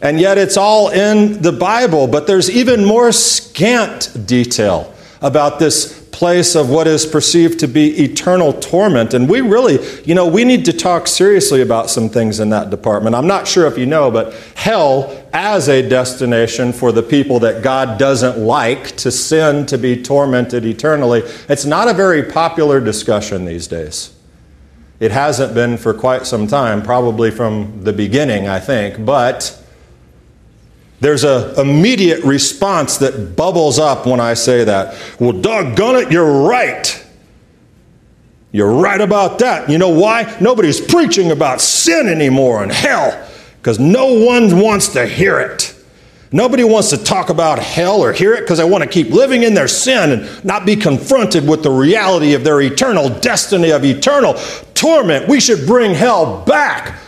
And 0.00 0.20
yet 0.20 0.38
it's 0.38 0.56
all 0.56 0.90
in 0.90 1.40
the 1.40 1.52
Bible, 1.52 2.08
but 2.08 2.26
there's 2.26 2.50
even 2.50 2.84
more 2.84 3.12
scant 3.12 4.26
detail 4.26 4.92
about 5.22 5.58
this 5.58 6.05
place 6.16 6.54
of 6.54 6.70
what 6.70 6.86
is 6.86 7.04
perceived 7.04 7.60
to 7.60 7.68
be 7.68 8.02
eternal 8.02 8.54
torment. 8.54 9.12
And 9.12 9.28
we 9.28 9.42
really, 9.42 9.78
you 10.04 10.14
know, 10.14 10.26
we 10.26 10.44
need 10.44 10.64
to 10.64 10.72
talk 10.72 11.06
seriously 11.06 11.60
about 11.60 11.90
some 11.90 12.08
things 12.08 12.40
in 12.40 12.48
that 12.48 12.70
department. 12.70 13.14
I'm 13.14 13.26
not 13.26 13.46
sure 13.46 13.66
if 13.66 13.76
you 13.76 13.84
know, 13.84 14.10
but 14.10 14.32
hell 14.54 15.28
as 15.34 15.68
a 15.68 15.86
destination 15.86 16.72
for 16.72 16.90
the 16.90 17.02
people 17.02 17.38
that 17.40 17.62
God 17.62 17.98
doesn't 17.98 18.38
like 18.38 18.96
to 18.96 19.10
sin, 19.10 19.66
to 19.66 19.76
be 19.76 20.02
tormented 20.02 20.64
eternally, 20.64 21.20
it's 21.50 21.66
not 21.66 21.86
a 21.86 21.92
very 21.92 22.22
popular 22.22 22.80
discussion 22.80 23.44
these 23.44 23.66
days. 23.66 24.14
It 25.00 25.12
hasn't 25.12 25.52
been 25.52 25.76
for 25.76 25.92
quite 25.92 26.26
some 26.26 26.46
time, 26.46 26.82
probably 26.82 27.30
from 27.30 27.84
the 27.84 27.92
beginning, 27.92 28.48
I 28.48 28.58
think, 28.58 29.04
but 29.04 29.62
there's 31.00 31.24
an 31.24 31.58
immediate 31.58 32.24
response 32.24 32.96
that 32.98 33.36
bubbles 33.36 33.78
up 33.78 34.06
when 34.06 34.20
I 34.20 34.34
say 34.34 34.64
that. 34.64 34.98
Well, 35.20 35.32
doggone 35.32 35.96
it, 35.96 36.10
you're 36.10 36.46
right. 36.46 37.04
You're 38.50 38.72
right 38.72 39.00
about 39.00 39.38
that. 39.40 39.68
You 39.68 39.76
know 39.76 39.90
why? 39.90 40.36
Nobody's 40.40 40.80
preaching 40.80 41.30
about 41.30 41.60
sin 41.60 42.08
anymore 42.08 42.62
and 42.62 42.72
hell 42.72 43.28
because 43.58 43.78
no 43.78 44.24
one 44.24 44.58
wants 44.58 44.88
to 44.88 45.06
hear 45.06 45.38
it. 45.38 45.74
Nobody 46.32 46.64
wants 46.64 46.90
to 46.90 46.96
talk 46.96 47.28
about 47.28 47.58
hell 47.58 48.00
or 48.00 48.12
hear 48.12 48.34
it 48.34 48.40
because 48.40 48.58
they 48.58 48.68
want 48.68 48.82
to 48.82 48.88
keep 48.88 49.10
living 49.10 49.42
in 49.42 49.54
their 49.54 49.68
sin 49.68 50.12
and 50.12 50.44
not 50.44 50.64
be 50.64 50.74
confronted 50.74 51.46
with 51.46 51.62
the 51.62 51.70
reality 51.70 52.32
of 52.34 52.42
their 52.42 52.60
eternal 52.62 53.10
destiny 53.10 53.70
of 53.70 53.84
eternal 53.84 54.34
torment. 54.74 55.28
We 55.28 55.40
should 55.40 55.66
bring 55.66 55.94
hell 55.94 56.42
back 56.44 56.98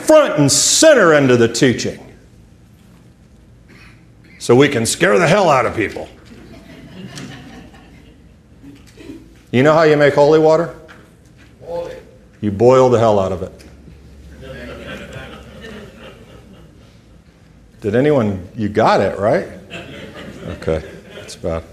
front 0.00 0.38
and 0.38 0.50
center 0.50 1.14
into 1.14 1.36
the 1.36 1.48
teaching 1.48 2.05
so 4.46 4.54
we 4.54 4.68
can 4.68 4.86
scare 4.86 5.18
the 5.18 5.26
hell 5.26 5.50
out 5.50 5.66
of 5.66 5.74
people. 5.74 6.08
You 9.50 9.64
know 9.64 9.72
how 9.72 9.82
you 9.82 9.96
make 9.96 10.14
holy 10.14 10.38
water? 10.38 10.72
You 12.40 12.52
boil 12.52 12.88
the 12.88 13.00
hell 13.00 13.18
out 13.18 13.32
of 13.32 13.42
it. 13.42 13.64
Did 17.80 17.96
anyone, 17.96 18.48
you 18.54 18.68
got 18.68 19.00
it, 19.00 19.18
right? 19.18 19.48
Okay, 20.60 20.88
that's 21.16 21.34
about. 21.34 21.64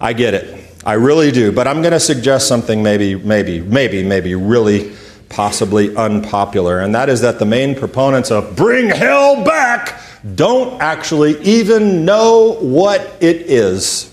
I 0.00 0.14
get 0.14 0.32
it. 0.32 0.74
I 0.86 0.94
really 0.94 1.32
do. 1.32 1.52
But 1.52 1.68
I'm 1.68 1.82
going 1.82 1.92
to 1.92 2.00
suggest 2.00 2.48
something 2.48 2.82
maybe, 2.82 3.14
maybe, 3.14 3.60
maybe, 3.60 4.02
maybe 4.02 4.34
really 4.34 4.96
possibly 5.28 5.94
unpopular, 5.94 6.80
and 6.80 6.94
that 6.94 7.10
is 7.10 7.20
that 7.20 7.38
the 7.38 7.44
main 7.44 7.74
proponents 7.74 8.30
of 8.30 8.56
bring 8.56 8.88
hell 8.88 9.44
back 9.44 10.00
don't 10.34 10.80
actually 10.80 11.40
even 11.42 12.04
know 12.04 12.56
what 12.60 13.00
it 13.20 13.42
is, 13.42 14.10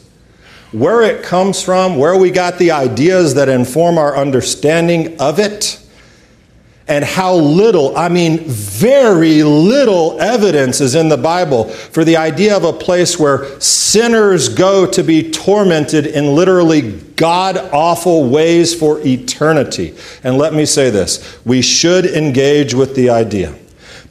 where 0.72 1.01
it 1.03 1.24
comes 1.24 1.63
from, 1.63 1.96
where 1.96 2.18
we 2.18 2.32
got 2.32 2.58
the 2.58 2.72
ideas 2.72 3.36
that 3.36 3.48
inform 3.48 3.98
our 3.98 4.18
understanding 4.18 5.20
of 5.22 5.39
it, 5.39 5.77
and 6.88 7.06
how 7.06 7.36
little, 7.36 7.96
I 7.96 8.10
mean, 8.10 8.39
very 8.46 9.44
little 9.44 10.20
evidence 10.20 10.82
is 10.82 10.96
in 10.96 11.08
the 11.08 11.18
Bible 11.18 11.70
for 11.70 12.03
the 12.03 12.18
idea 12.18 12.58
of 12.58 12.65
a 12.65 12.74
place 12.74 13.18
where 13.18 13.58
sinners 13.62 14.50
go 14.50 14.86
to 14.88 15.01
be 15.01 15.32
tormented 15.32 16.08
in 16.08 16.36
literally 16.36 17.00
god 17.15 17.56
awful 17.72 18.30
ways 18.30 18.75
for 18.75 19.00
eternity. 19.06 19.96
And 20.24 20.38
let 20.38 20.53
me 20.53 20.65
say 20.65 20.89
this 20.89 21.39
we 21.46 21.62
should 21.62 22.06
engage 22.06 22.74
with 22.74 22.96
the 22.96 23.10
idea 23.10 23.56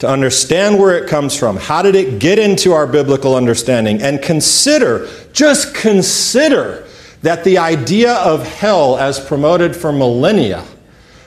to 0.01 0.09
understand 0.09 0.79
where 0.79 0.97
it 0.97 1.09
comes 1.09 1.37
from. 1.37 1.57
How 1.57 1.83
did 1.83 1.95
it 1.95 2.19
get 2.19 2.39
into 2.39 2.73
our 2.73 2.87
biblical 2.87 3.37
understanding? 3.37 4.03
And 4.03 4.21
consider, 4.21 5.09
just 5.33 5.75
consider, 5.75 6.87
that 7.23 7.45
the 7.45 7.59
idea 7.59 8.15
of 8.15 8.47
hell 8.47 8.97
as 8.97 9.21
promoted 9.21 9.77
for 9.77 9.93
millennia 9.93 10.65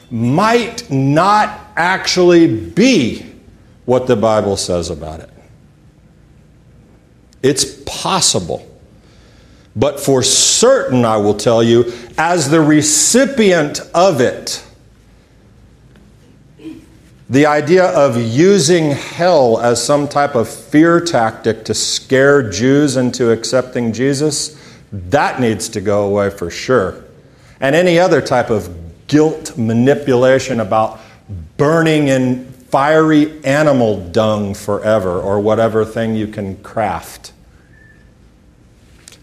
might 0.10 0.90
not 0.90 1.60
actually 1.76 2.48
be 2.48 3.26
what 3.86 4.08
the 4.08 4.16
Bible 4.16 4.58
says 4.58 4.90
about 4.90 5.20
it. 5.20 5.30
It's 7.44 7.84
possible. 7.86 8.68
But 9.76 10.00
for 10.00 10.24
certain, 10.24 11.04
I 11.06 11.18
will 11.18 11.34
tell 11.36 11.62
you, 11.62 11.92
as 12.18 12.50
the 12.50 12.62
recipient 12.62 13.82
of 13.94 14.22
it, 14.22 14.66
the 17.34 17.48
idea 17.48 17.86
of 17.86 18.16
using 18.16 18.92
hell 18.92 19.60
as 19.60 19.84
some 19.84 20.08
type 20.08 20.36
of 20.36 20.48
fear 20.48 21.02
tactic 21.02 21.66
to 21.66 21.74
scare 21.74 22.48
Jews 22.48 22.96
into 22.96 23.32
accepting 23.32 23.92
Jesus, 23.92 24.56
that 24.92 25.40
needs 25.40 25.68
to 25.70 25.82
go 25.82 26.06
away 26.06 26.30
for 26.30 26.52
sure. 26.52 27.04
And 27.60 27.76
any 27.76 27.98
other 27.98 28.22
type 28.22 28.52
of 28.52 28.70
guilt 29.08 29.58
manipulation 29.58 30.60
about 30.60 31.00
burning 31.58 32.10
in 32.10 32.46
fiery 32.70 33.44
animal 33.44 34.08
dung 34.12 34.54
forever 34.54 35.20
or 35.20 35.40
whatever 35.40 35.84
thing 35.84 36.16
you 36.16 36.28
can 36.28 36.58
craft. 36.58 37.33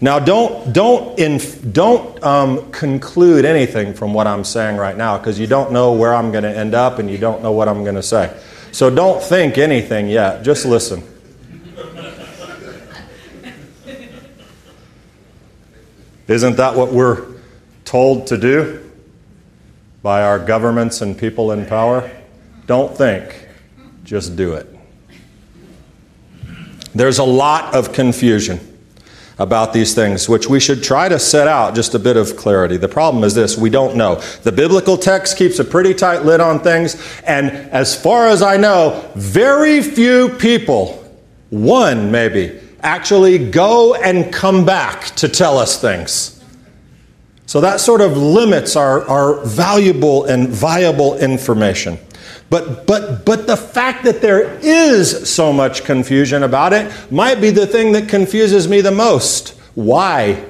Now, 0.03 0.19
don't, 0.19 0.73
don't, 0.73 1.19
inf- 1.19 1.73
don't 1.73 2.23
um, 2.25 2.71
conclude 2.73 3.45
anything 3.45 3.93
from 3.93 4.15
what 4.15 4.27
I'm 4.27 4.45
saying 4.45 4.79
right 4.79 4.97
now 4.97 5.19
because 5.19 5.39
you 5.39 5.47
don't 5.47 5.73
know 5.73 5.93
where 5.93 6.15
I'm 6.15 6.33
going 6.33 6.45
to 6.45 6.57
end 6.57 6.75
up 6.75 6.99
and 6.99 7.11
you 7.11 7.19
don't 7.19 7.43
know 7.43 7.53
what 7.53 7.69
I'm 7.69 7.83
going 7.83 7.97
to 7.97 8.03
say. 8.03 8.35
So 8.73 8.89
don't 8.89 9.23
think 9.23 9.59
anything 9.59 10.09
yet. 10.09 10.43
Just 10.43 10.65
listen. 10.65 11.03
Isn't 16.29 16.57
that 16.57 16.75
what 16.77 16.93
we're 16.93 17.27
told 17.85 18.29
to 18.29 18.39
do 18.39 18.91
by 20.03 20.23
our 20.23 20.39
governments 20.39 21.03
and 21.03 21.19
people 21.19 21.53
in 21.53 21.67
power? 21.67 22.11
Don't 22.67 22.97
think, 22.97 23.49
just 24.05 24.35
do 24.35 24.55
it. 24.55 24.67
There's 26.95 27.19
a 27.19 27.25
lot 27.25 27.75
of 27.75 27.93
confusion 27.93 28.70
about 29.41 29.73
these 29.73 29.95
things, 29.95 30.29
which 30.29 30.51
we 30.51 30.61
should 30.61 30.85
try 30.85 31.09
to 31.09 31.19
set 31.19 31.49
out 31.49 31.75
just 31.75 31.95
a 31.95 31.99
bit 31.99 32.19
of 32.19 32.37
clarity. 32.37 32.77
The 32.77 32.89
problem 32.89 33.25
is 33.25 33.35
this 33.35 33.57
we 33.57 33.71
don't 33.71 33.97
know. 33.97 34.17
The 34.43 34.53
biblical 34.53 34.99
text 34.99 35.39
keeps 35.39 35.59
a 35.59 35.65
pretty 35.65 35.95
tight 35.95 36.27
lid 36.27 36.41
on 36.41 36.61
things, 36.61 37.03
and 37.25 37.49
as 37.49 38.01
far 38.01 38.29
as 38.29 38.43
I 38.43 38.59
know, 38.59 39.11
very 39.17 39.81
few 39.81 40.29
people, 40.29 41.03
one 41.49 42.11
maybe, 42.13 42.61
actually 42.83 43.51
go 43.51 43.95
and 43.95 44.31
come 44.31 44.67
back 44.67 45.07
to 45.17 45.29
tell 45.29 45.57
us 45.57 45.81
things. 45.81 46.37
So 47.47 47.63
that 47.63 47.81
sort 47.81 48.03
of 48.03 48.19
limits 48.19 48.77
our, 48.77 49.09
our 49.09 49.45
valuable 49.45 50.27
and 50.27 50.49
viable 50.49 51.17
information. 51.19 51.99
But, 52.51 52.85
but, 52.85 53.25
but 53.25 53.47
the 53.47 53.57
fact 53.57 54.03
that 54.05 54.21
there 54.21 54.59
is 54.61 55.33
so 55.33 55.53
much 55.53 55.85
confusion 55.85 56.43
about 56.43 56.73
it 56.73 56.93
might 57.11 57.41
be 57.41 57.51
the 57.51 57.67
thing 57.67 57.93
that 57.93 58.09
confuses 58.09 58.67
me 58.67 58.81
the 58.81 58.91
most. 58.91 59.51
Why? 59.77 60.45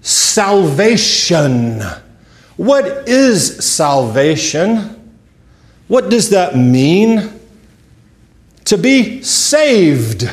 Salvation. 0.00 1.80
What 2.56 3.08
is 3.08 3.64
salvation? 3.64 5.12
What 5.86 6.10
does 6.10 6.30
that 6.30 6.56
mean? 6.56 7.40
To 8.64 8.76
be 8.76 9.22
saved. 9.22 10.28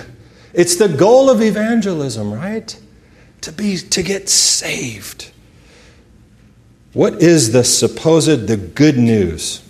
It's 0.53 0.75
the 0.75 0.89
goal 0.89 1.29
of 1.29 1.41
evangelism, 1.41 2.33
right? 2.33 2.79
To 3.41 3.51
be 3.51 3.77
to 3.77 4.01
get 4.01 4.27
saved. 4.27 5.29
What 6.93 7.21
is 7.21 7.51
the 7.51 7.63
supposed 7.63 8.47
the 8.47 8.57
good 8.57 8.97
news? 8.97 9.61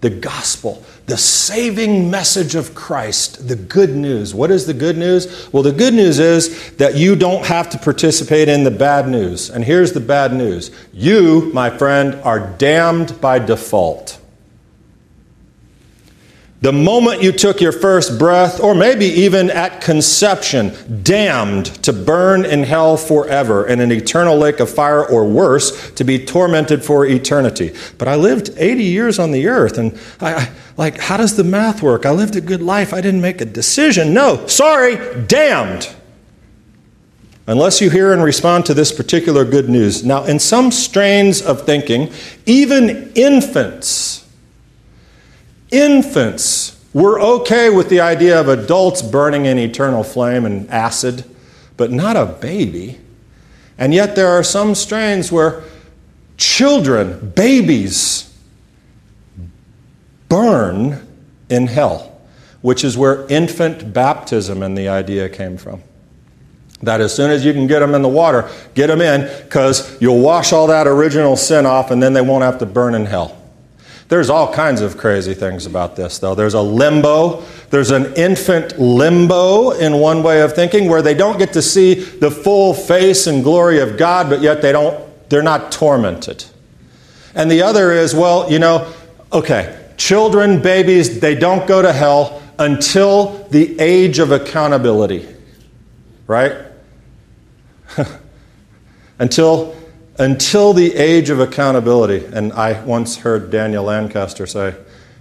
The 0.00 0.10
gospel, 0.10 0.82
the 1.06 1.16
saving 1.16 2.10
message 2.10 2.54
of 2.54 2.74
Christ, 2.74 3.48
the 3.48 3.56
good 3.56 3.96
news. 3.96 4.32
What 4.34 4.50
is 4.50 4.66
the 4.66 4.74
good 4.74 4.96
news? 4.96 5.52
Well, 5.52 5.62
the 5.62 5.72
good 5.72 5.94
news 5.94 6.20
is 6.20 6.72
that 6.72 6.94
you 6.94 7.16
don't 7.16 7.44
have 7.46 7.68
to 7.70 7.78
participate 7.78 8.48
in 8.48 8.62
the 8.62 8.70
bad 8.70 9.08
news. 9.08 9.50
And 9.50 9.64
here's 9.64 9.92
the 9.92 10.00
bad 10.00 10.32
news 10.32 10.70
you, 10.92 11.50
my 11.52 11.70
friend, 11.70 12.14
are 12.22 12.54
damned 12.58 13.20
by 13.20 13.40
default. 13.40 14.20
The 16.60 16.72
moment 16.72 17.22
you 17.22 17.30
took 17.30 17.60
your 17.60 17.70
first 17.70 18.18
breath, 18.18 18.58
or 18.58 18.74
maybe 18.74 19.04
even 19.04 19.48
at 19.48 19.80
conception, 19.80 20.72
damned 21.04 21.66
to 21.84 21.92
burn 21.92 22.44
in 22.44 22.64
hell 22.64 22.96
forever 22.96 23.64
in 23.64 23.80
an 23.80 23.92
eternal 23.92 24.36
lake 24.36 24.58
of 24.58 24.68
fire, 24.68 25.06
or 25.06 25.24
worse, 25.24 25.92
to 25.92 26.02
be 26.02 26.24
tormented 26.24 26.84
for 26.84 27.06
eternity. 27.06 27.76
But 27.96 28.08
I 28.08 28.16
lived 28.16 28.50
80 28.56 28.82
years 28.82 29.20
on 29.20 29.30
the 29.30 29.46
earth, 29.46 29.78
and 29.78 29.96
I, 30.20 30.34
I 30.34 30.50
like, 30.76 30.98
how 30.98 31.16
does 31.16 31.36
the 31.36 31.44
math 31.44 31.80
work? 31.80 32.04
I 32.04 32.10
lived 32.10 32.34
a 32.34 32.40
good 32.40 32.62
life. 32.62 32.92
I 32.92 33.00
didn't 33.00 33.20
make 33.20 33.40
a 33.40 33.44
decision. 33.44 34.12
No, 34.12 34.44
sorry, 34.48 34.96
damned. 35.26 35.94
Unless 37.46 37.80
you 37.80 37.88
hear 37.88 38.12
and 38.12 38.22
respond 38.22 38.66
to 38.66 38.74
this 38.74 38.90
particular 38.90 39.44
good 39.44 39.68
news. 39.68 40.04
Now, 40.04 40.24
in 40.24 40.40
some 40.40 40.72
strains 40.72 41.40
of 41.40 41.64
thinking, 41.64 42.12
even 42.46 43.12
infants, 43.14 44.27
Infants 45.70 46.78
were 46.94 47.20
okay 47.20 47.70
with 47.70 47.88
the 47.88 48.00
idea 48.00 48.40
of 48.40 48.48
adults 48.48 49.02
burning 49.02 49.46
in 49.46 49.58
eternal 49.58 50.02
flame 50.02 50.44
and 50.44 50.68
acid, 50.70 51.24
but 51.76 51.90
not 51.90 52.16
a 52.16 52.26
baby. 52.26 52.98
And 53.76 53.94
yet 53.94 54.16
there 54.16 54.28
are 54.28 54.42
some 54.42 54.74
strains 54.74 55.30
where 55.30 55.62
children, 56.36 57.30
babies, 57.30 58.34
burn 60.28 61.06
in 61.48 61.66
hell, 61.66 62.20
which 62.62 62.84
is 62.84 62.96
where 62.96 63.26
infant 63.28 63.92
baptism 63.92 64.62
and 64.62 64.76
the 64.76 64.88
idea 64.88 65.28
came 65.28 65.56
from. 65.56 65.82
That 66.82 67.00
as 67.00 67.14
soon 67.14 67.30
as 67.30 67.44
you 67.44 67.52
can 67.52 67.66
get 67.66 67.80
them 67.80 67.94
in 67.94 68.02
the 68.02 68.08
water, 68.08 68.48
get 68.74 68.86
them 68.86 69.00
in 69.00 69.28
because 69.44 70.00
you'll 70.00 70.20
wash 70.20 70.52
all 70.52 70.68
that 70.68 70.86
original 70.86 71.36
sin 71.36 71.66
off 71.66 71.90
and 71.90 72.02
then 72.02 72.12
they 72.12 72.20
won't 72.20 72.44
have 72.44 72.58
to 72.58 72.66
burn 72.66 72.94
in 72.94 73.04
hell. 73.04 73.37
There's 74.08 74.30
all 74.30 74.52
kinds 74.52 74.80
of 74.80 74.96
crazy 74.96 75.34
things 75.34 75.66
about 75.66 75.94
this, 75.94 76.18
though. 76.18 76.34
There's 76.34 76.54
a 76.54 76.62
limbo. 76.62 77.42
There's 77.68 77.90
an 77.90 78.14
infant 78.14 78.78
limbo 78.78 79.72
in 79.72 79.98
one 79.98 80.22
way 80.22 80.40
of 80.40 80.54
thinking 80.54 80.88
where 80.88 81.02
they 81.02 81.12
don't 81.12 81.38
get 81.38 81.52
to 81.52 81.62
see 81.62 81.94
the 81.94 82.30
full 82.30 82.72
face 82.72 83.26
and 83.26 83.44
glory 83.44 83.80
of 83.80 83.98
God, 83.98 84.30
but 84.30 84.40
yet 84.40 84.62
they 84.62 84.72
don't, 84.72 84.98
they're 85.28 85.42
not 85.42 85.70
tormented. 85.70 86.44
And 87.34 87.50
the 87.50 87.60
other 87.60 87.92
is, 87.92 88.14
well, 88.14 88.50
you 88.50 88.58
know, 88.58 88.90
okay, 89.30 89.78
children, 89.98 90.62
babies, 90.62 91.20
they 91.20 91.34
don't 91.34 91.68
go 91.68 91.82
to 91.82 91.92
hell 91.92 92.42
until 92.58 93.46
the 93.50 93.78
age 93.78 94.18
of 94.18 94.32
accountability, 94.32 95.28
right? 96.26 96.56
until 99.18 99.76
until 100.18 100.72
the 100.72 100.94
age 100.96 101.30
of 101.30 101.38
accountability. 101.40 102.26
And 102.26 102.52
I 102.52 102.82
once 102.82 103.18
heard 103.18 103.50
Daniel 103.50 103.84
Lancaster 103.84 104.46
say, 104.46 104.74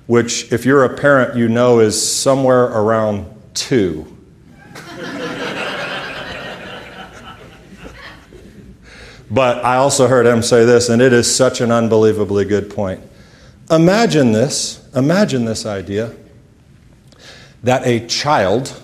which, 0.08 0.52
if 0.52 0.66
you're 0.66 0.84
a 0.84 0.98
parent, 0.98 1.38
you 1.38 1.48
know 1.50 1.80
is 1.80 2.02
somewhere 2.02 2.64
around 2.64 3.28
two. 3.54 4.18
but 9.30 9.64
I 9.64 9.76
also 9.76 10.08
heard 10.08 10.26
him 10.26 10.42
say 10.42 10.66
this, 10.66 10.90
and 10.90 11.02
it 11.02 11.14
is 11.14 11.34
such 11.34 11.62
an 11.62 11.72
unbelievably 11.72 12.46
good 12.46 12.70
point. 12.70 13.02
Imagine 13.70 14.32
this, 14.32 14.88
imagine 14.96 15.44
this 15.44 15.66
idea 15.66 16.16
that 17.64 17.86
a 17.86 18.08
child, 18.08 18.82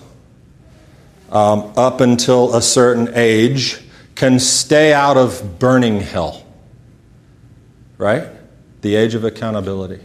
um, 1.32 1.72
up 1.76 2.02
until 2.02 2.54
a 2.54 2.60
certain 2.60 3.10
age, 3.14 3.83
can 4.24 4.38
stay 4.38 4.90
out 4.90 5.18
of 5.18 5.58
burning 5.58 6.00
hell. 6.00 6.46
Right? 7.98 8.26
The 8.80 8.94
age 8.94 9.14
of 9.14 9.22
accountability. 9.22 10.02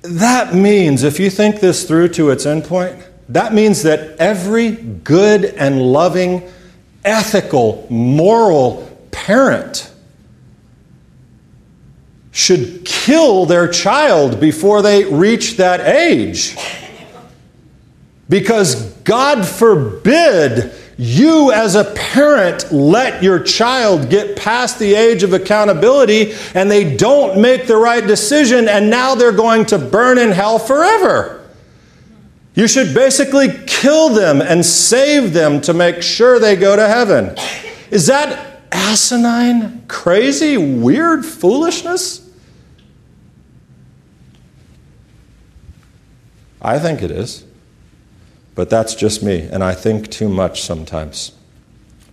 That 0.00 0.54
means, 0.54 1.02
if 1.02 1.20
you 1.20 1.28
think 1.28 1.60
this 1.60 1.86
through 1.86 2.08
to 2.08 2.30
its 2.30 2.46
endpoint, 2.46 3.04
that 3.28 3.52
means 3.52 3.82
that 3.82 4.16
every 4.18 4.70
good 4.70 5.44
and 5.44 5.82
loving, 5.82 6.50
ethical, 7.04 7.86
moral 7.90 8.88
parent 9.10 9.92
should 12.30 12.86
kill 12.86 13.44
their 13.44 13.68
child 13.68 14.40
before 14.40 14.80
they 14.80 15.04
reach 15.04 15.58
that 15.58 15.80
age. 15.80 16.56
Because 18.30 18.94
God 19.04 19.46
forbid 19.46 20.72
you, 21.02 21.50
as 21.50 21.76
a 21.76 21.84
parent, 21.94 22.70
let 22.70 23.22
your 23.22 23.42
child 23.42 24.10
get 24.10 24.36
past 24.36 24.78
the 24.78 24.94
age 24.94 25.22
of 25.22 25.32
accountability 25.32 26.34
and 26.54 26.70
they 26.70 26.94
don't 26.94 27.40
make 27.40 27.66
the 27.66 27.78
right 27.78 28.06
decision, 28.06 28.68
and 28.68 28.90
now 28.90 29.14
they're 29.14 29.32
going 29.32 29.64
to 29.66 29.78
burn 29.78 30.18
in 30.18 30.30
hell 30.30 30.58
forever. 30.58 31.48
You 32.54 32.68
should 32.68 32.94
basically 32.94 33.48
kill 33.66 34.10
them 34.10 34.42
and 34.42 34.62
save 34.62 35.32
them 35.32 35.62
to 35.62 35.72
make 35.72 36.02
sure 36.02 36.38
they 36.38 36.54
go 36.54 36.76
to 36.76 36.86
heaven. 36.86 37.34
Is 37.90 38.08
that 38.08 38.60
asinine, 38.70 39.86
crazy, 39.88 40.58
weird 40.58 41.24
foolishness? 41.24 42.30
I 46.60 46.78
think 46.78 47.00
it 47.00 47.10
is. 47.10 47.46
But 48.54 48.68
that's 48.70 48.94
just 48.94 49.22
me, 49.22 49.40
and 49.40 49.62
I 49.62 49.74
think 49.74 50.10
too 50.10 50.28
much 50.28 50.62
sometimes. 50.62 51.32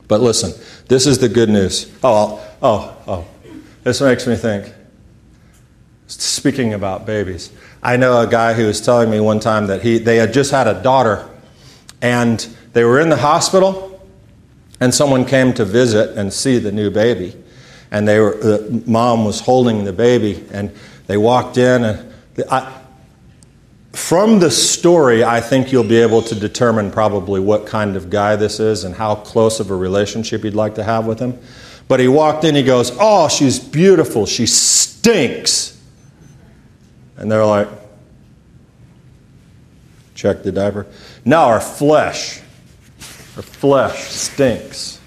But 0.07 0.21
listen, 0.21 0.53
this 0.87 1.05
is 1.05 1.19
the 1.19 1.29
good 1.29 1.49
news. 1.49 1.91
Oh, 2.03 2.45
oh, 2.61 2.95
oh. 3.07 3.25
This 3.83 4.01
makes 4.01 4.27
me 4.27 4.35
think. 4.35 4.73
Speaking 6.07 6.73
about 6.73 7.05
babies, 7.05 7.51
I 7.83 7.97
know 7.97 8.21
a 8.21 8.27
guy 8.27 8.53
who 8.53 8.67
was 8.67 8.79
telling 8.79 9.09
me 9.09 9.19
one 9.19 9.39
time 9.39 9.67
that 9.67 9.81
he, 9.81 9.97
they 9.97 10.17
had 10.17 10.31
just 10.31 10.51
had 10.51 10.67
a 10.67 10.81
daughter, 10.81 11.27
and 12.01 12.39
they 12.73 12.83
were 12.83 12.99
in 12.99 13.09
the 13.09 13.17
hospital, 13.17 14.01
and 14.79 14.93
someone 14.93 15.25
came 15.25 15.53
to 15.53 15.65
visit 15.65 16.17
and 16.17 16.31
see 16.31 16.59
the 16.59 16.71
new 16.71 16.89
baby. 16.89 17.35
And 17.91 18.07
they 18.07 18.19
were, 18.19 18.37
the 18.37 18.83
mom 18.85 19.25
was 19.25 19.41
holding 19.41 19.83
the 19.83 19.93
baby, 19.93 20.45
and 20.51 20.73
they 21.07 21.17
walked 21.17 21.57
in, 21.57 21.83
and 21.83 22.13
I, 22.49 22.81
from 23.97 24.37
the 24.37 24.51
story, 24.51 25.23
I 25.23 25.41
think 25.41 25.71
you'll 25.71 25.83
be 25.83 25.97
able 25.97 26.21
to 26.21 26.35
determine 26.35 26.91
probably 26.91 27.39
what 27.39 27.65
kind 27.65 27.95
of 27.95 28.11
guy 28.11 28.35
this 28.35 28.59
is 28.59 28.83
and 28.83 28.93
how 28.93 29.15
close 29.15 29.59
of 29.59 29.71
a 29.71 29.75
relationship 29.75 30.43
you'd 30.43 30.53
like 30.53 30.75
to 30.75 30.83
have 30.83 31.07
with 31.07 31.19
him. 31.19 31.37
But 31.87 31.99
he 31.99 32.07
walked 32.07 32.43
in, 32.43 32.53
he 32.53 32.61
goes, 32.61 32.95
Oh, 32.99 33.27
she's 33.27 33.57
beautiful. 33.57 34.27
She 34.27 34.45
stinks. 34.45 35.81
And 37.17 37.29
they're 37.29 37.43
like, 37.43 37.67
Check 40.13 40.43
the 40.43 40.51
diaper. 40.51 40.85
Now 41.25 41.45
our 41.45 41.59
flesh, 41.59 42.39
our 43.35 43.41
flesh 43.41 44.09
stinks. 44.09 45.01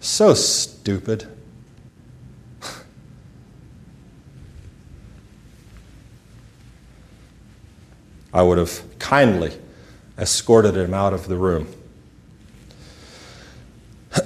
So 0.00 0.32
stupid. 0.32 1.28
I 8.32 8.42
would 8.42 8.58
have 8.58 8.82
kindly 8.98 9.52
escorted 10.18 10.76
him 10.76 10.94
out 10.94 11.12
of 11.12 11.26
the 11.28 11.36
room. 11.36 11.66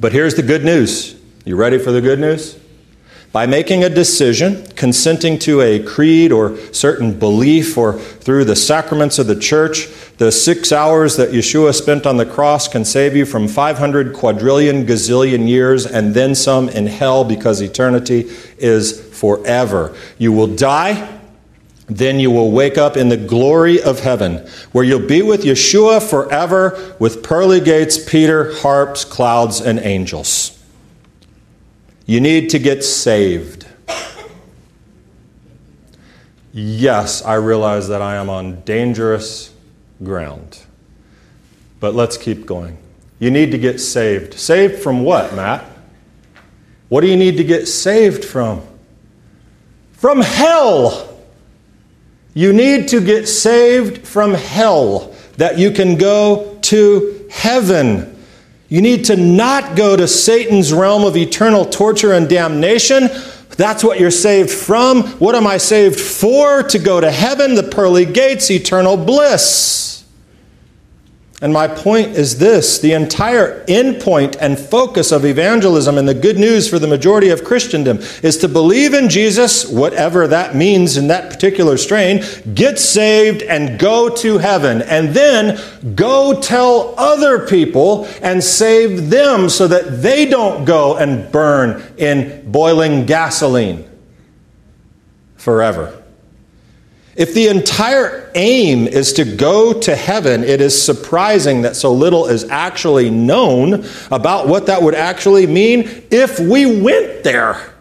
but 0.00 0.12
here's 0.12 0.34
the 0.34 0.42
good 0.42 0.64
news. 0.64 1.16
You 1.44 1.56
ready 1.56 1.78
for 1.78 1.92
the 1.92 2.00
good 2.00 2.18
news? 2.18 2.58
By 3.32 3.46
making 3.46 3.84
a 3.84 3.88
decision, 3.88 4.66
consenting 4.74 5.38
to 5.40 5.60
a 5.60 5.80
creed 5.80 6.32
or 6.32 6.56
certain 6.72 7.16
belief, 7.16 7.78
or 7.78 7.92
through 7.92 8.44
the 8.44 8.56
sacraments 8.56 9.20
of 9.20 9.28
the 9.28 9.38
church, 9.38 9.86
the 10.18 10.32
six 10.32 10.72
hours 10.72 11.16
that 11.16 11.30
Yeshua 11.30 11.72
spent 11.72 12.06
on 12.06 12.16
the 12.16 12.26
cross 12.26 12.66
can 12.66 12.84
save 12.84 13.14
you 13.14 13.24
from 13.24 13.46
500 13.46 14.14
quadrillion 14.14 14.84
gazillion 14.84 15.48
years 15.48 15.86
and 15.86 16.12
then 16.12 16.34
some 16.34 16.68
in 16.70 16.88
hell 16.88 17.24
because 17.24 17.60
eternity 17.60 18.28
is 18.58 19.00
forever. 19.16 19.94
You 20.18 20.32
will 20.32 20.48
die 20.48 21.19
then 21.90 22.20
you 22.20 22.30
will 22.30 22.52
wake 22.52 22.78
up 22.78 22.96
in 22.96 23.08
the 23.08 23.16
glory 23.16 23.82
of 23.82 24.00
heaven, 24.00 24.46
where 24.70 24.84
you'll 24.84 25.06
be 25.06 25.22
with 25.22 25.42
Yeshua 25.42 26.00
forever 26.00 26.94
with 27.00 27.22
pearly 27.22 27.60
gates, 27.60 27.98
Peter, 27.98 28.54
harps, 28.58 29.04
clouds, 29.04 29.60
and 29.60 29.80
angels. 29.80 30.56
You 32.06 32.20
need 32.20 32.50
to 32.50 32.58
get 32.58 32.84
saved. 32.84 33.66
Yes, 36.52 37.24
I 37.24 37.34
realize 37.34 37.88
that 37.88 38.02
I 38.02 38.16
am 38.16 38.28
on 38.28 38.62
dangerous 38.62 39.52
ground. 40.02 40.60
But 41.78 41.94
let's 41.94 42.16
keep 42.16 42.46
going. 42.46 42.76
You 43.18 43.30
need 43.30 43.52
to 43.52 43.58
get 43.58 43.80
saved. 43.80 44.34
Saved 44.34 44.82
from 44.82 45.02
what, 45.02 45.34
Matt? 45.34 45.64
What 46.88 47.02
do 47.02 47.06
you 47.06 47.16
need 47.16 47.36
to 47.36 47.44
get 47.44 47.68
saved 47.68 48.24
from? 48.24 48.62
From 49.92 50.20
hell. 50.20 51.09
You 52.34 52.52
need 52.52 52.88
to 52.88 53.00
get 53.00 53.26
saved 53.26 54.06
from 54.06 54.34
hell 54.34 55.14
that 55.36 55.58
you 55.58 55.72
can 55.72 55.96
go 55.96 56.58
to 56.62 57.26
heaven. 57.30 58.16
You 58.68 58.80
need 58.80 59.06
to 59.06 59.16
not 59.16 59.76
go 59.76 59.96
to 59.96 60.06
Satan's 60.06 60.72
realm 60.72 61.04
of 61.04 61.16
eternal 61.16 61.64
torture 61.64 62.12
and 62.12 62.28
damnation. 62.28 63.08
That's 63.56 63.82
what 63.82 63.98
you're 63.98 64.12
saved 64.12 64.50
from. 64.50 65.02
What 65.18 65.34
am 65.34 65.46
I 65.46 65.56
saved 65.56 65.98
for? 65.98 66.62
To 66.62 66.78
go 66.78 67.00
to 67.00 67.10
heaven, 67.10 67.56
the 67.56 67.64
pearly 67.64 68.06
gates, 68.06 68.50
eternal 68.50 68.96
bliss. 68.96 69.89
And 71.42 71.54
my 71.54 71.68
point 71.68 72.08
is 72.18 72.36
this 72.38 72.78
the 72.80 72.92
entire 72.92 73.64
endpoint 73.64 74.36
and 74.40 74.58
focus 74.58 75.10
of 75.10 75.24
evangelism 75.24 75.96
and 75.96 76.06
the 76.06 76.12
good 76.12 76.36
news 76.36 76.68
for 76.68 76.78
the 76.78 76.86
majority 76.86 77.30
of 77.30 77.44
Christendom 77.44 77.98
is 78.22 78.36
to 78.38 78.48
believe 78.48 78.92
in 78.92 79.08
Jesus, 79.08 79.66
whatever 79.66 80.26
that 80.26 80.54
means 80.54 80.98
in 80.98 81.08
that 81.08 81.30
particular 81.30 81.78
strain, 81.78 82.22
get 82.52 82.78
saved 82.78 83.42
and 83.42 83.78
go 83.78 84.14
to 84.16 84.36
heaven. 84.36 84.82
And 84.82 85.14
then 85.14 85.58
go 85.94 86.38
tell 86.42 86.94
other 86.98 87.46
people 87.46 88.06
and 88.20 88.44
save 88.44 89.08
them 89.08 89.48
so 89.48 89.66
that 89.66 90.02
they 90.02 90.26
don't 90.26 90.66
go 90.66 90.98
and 90.98 91.32
burn 91.32 91.82
in 91.96 92.50
boiling 92.52 93.06
gasoline 93.06 93.88
forever. 95.36 95.99
If 97.16 97.34
the 97.34 97.48
entire 97.48 98.30
aim 98.34 98.86
is 98.86 99.12
to 99.14 99.24
go 99.24 99.72
to 99.80 99.96
heaven, 99.96 100.44
it 100.44 100.60
is 100.60 100.80
surprising 100.80 101.62
that 101.62 101.74
so 101.74 101.92
little 101.92 102.26
is 102.26 102.44
actually 102.44 103.10
known 103.10 103.84
about 104.10 104.46
what 104.46 104.66
that 104.66 104.82
would 104.82 104.94
actually 104.94 105.46
mean 105.46 106.06
if 106.10 106.38
we 106.38 106.80
went 106.80 107.24
there. 107.24 107.74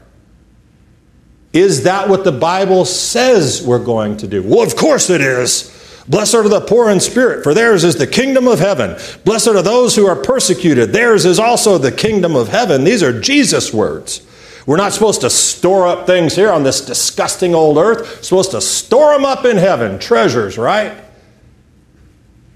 Is 1.53 1.83
that 1.83 2.09
what 2.09 2.23
the 2.23 2.31
Bible 2.31 2.85
says 2.85 3.61
we're 3.61 3.83
going 3.83 4.17
to 4.17 4.27
do? 4.27 4.43
Well, 4.43 4.63
of 4.63 4.75
course 4.75 5.09
it 5.09 5.21
is. 5.21 5.75
Blessed 6.07 6.35
are 6.35 6.49
the 6.49 6.61
poor 6.61 6.89
in 6.89 6.99
spirit, 6.99 7.43
for 7.43 7.53
theirs 7.53 7.83
is 7.83 7.95
the 7.95 8.07
kingdom 8.07 8.47
of 8.47 8.59
heaven. 8.59 8.97
Blessed 9.25 9.49
are 9.49 9.61
those 9.61 9.95
who 9.95 10.07
are 10.07 10.15
persecuted, 10.15 10.91
theirs 10.91 11.23
is 11.25 11.39
also 11.39 11.77
the 11.77 11.91
kingdom 11.91 12.35
of 12.35 12.47
heaven. 12.47 12.83
These 12.83 13.03
are 13.03 13.21
Jesus' 13.21 13.71
words. 13.71 14.25
We're 14.69 14.77
not 14.77 14.93
supposed 14.93 15.21
to 15.21 15.31
store 15.31 15.87
up 15.87 16.05
things 16.05 16.35
here 16.35 16.51
on 16.51 16.61
this 16.61 16.79
disgusting 16.79 17.55
old 17.55 17.79
earth. 17.79 18.01
We're 18.01 18.21
supposed 18.21 18.51
to 18.51 18.61
store 18.61 19.13
them 19.13 19.25
up 19.25 19.43
in 19.43 19.57
heaven, 19.57 19.97
treasures, 19.97 20.59
right? 20.59 20.95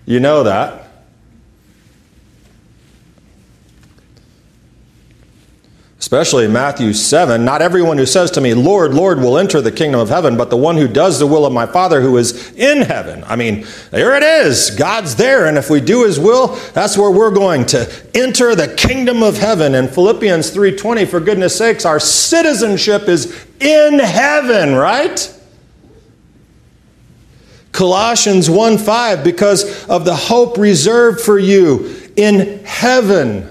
You 0.06 0.19
know 0.19 0.43
that. 0.43 0.83
Especially 6.13 6.45
in 6.45 6.54
Matthew 6.54 6.93
7, 6.93 7.43
not 7.43 7.63
everyone 7.63 7.97
who 7.97 8.06
says 8.06 8.30
to 8.30 8.39
me, 8.39 8.54
Lord, 8.54 8.93
Lord, 8.93 9.17
will 9.17 9.36
enter 9.36 9.62
the 9.62 9.71
kingdom 9.71 9.99
of 9.99 10.10
heaven, 10.10 10.38
but 10.38 10.52
the 10.52 10.56
one 10.56 10.78
who 10.78 10.88
does 10.88 11.17
the 11.17 11.26
will 11.26 11.43
of 11.43 11.52
my 11.52 11.65
Father 11.65 12.02
who 12.02 12.17
is 12.17 12.54
in 12.54 12.84
heaven. 12.84 13.23
I 13.26 13.36
mean, 13.36 13.65
there 13.89 14.15
it 14.15 14.21
is. 14.21 14.69
God's 14.69 15.15
there, 15.15 15.47
and 15.47 15.58
if 15.58 15.71
we 15.71 15.82
do 15.82 16.06
his 16.06 16.19
will, 16.19 16.49
that's 16.73 16.95
where 16.99 17.10
we're 17.10 17.32
going 17.32 17.65
to 17.65 17.91
enter 18.13 18.54
the 18.54 18.76
kingdom 18.76 19.23
of 19.23 19.38
heaven. 19.38 19.73
In 19.73 19.88
Philippians 19.88 20.52
3:20, 20.52 21.08
for 21.08 21.19
goodness 21.19 21.58
sakes, 21.58 21.84
our 21.84 21.99
citizenship 21.99 23.10
is 23.10 23.47
in 23.60 23.97
heaven, 23.97 24.76
right? 24.76 25.36
Colossians 27.71 28.49
1:5, 28.49 29.23
because 29.23 29.88
of 29.88 30.06
the 30.06 30.15
hope 30.15 30.60
reserved 30.60 31.21
for 31.21 31.39
you 31.39 31.91
in 32.15 32.63
heaven. 32.65 33.49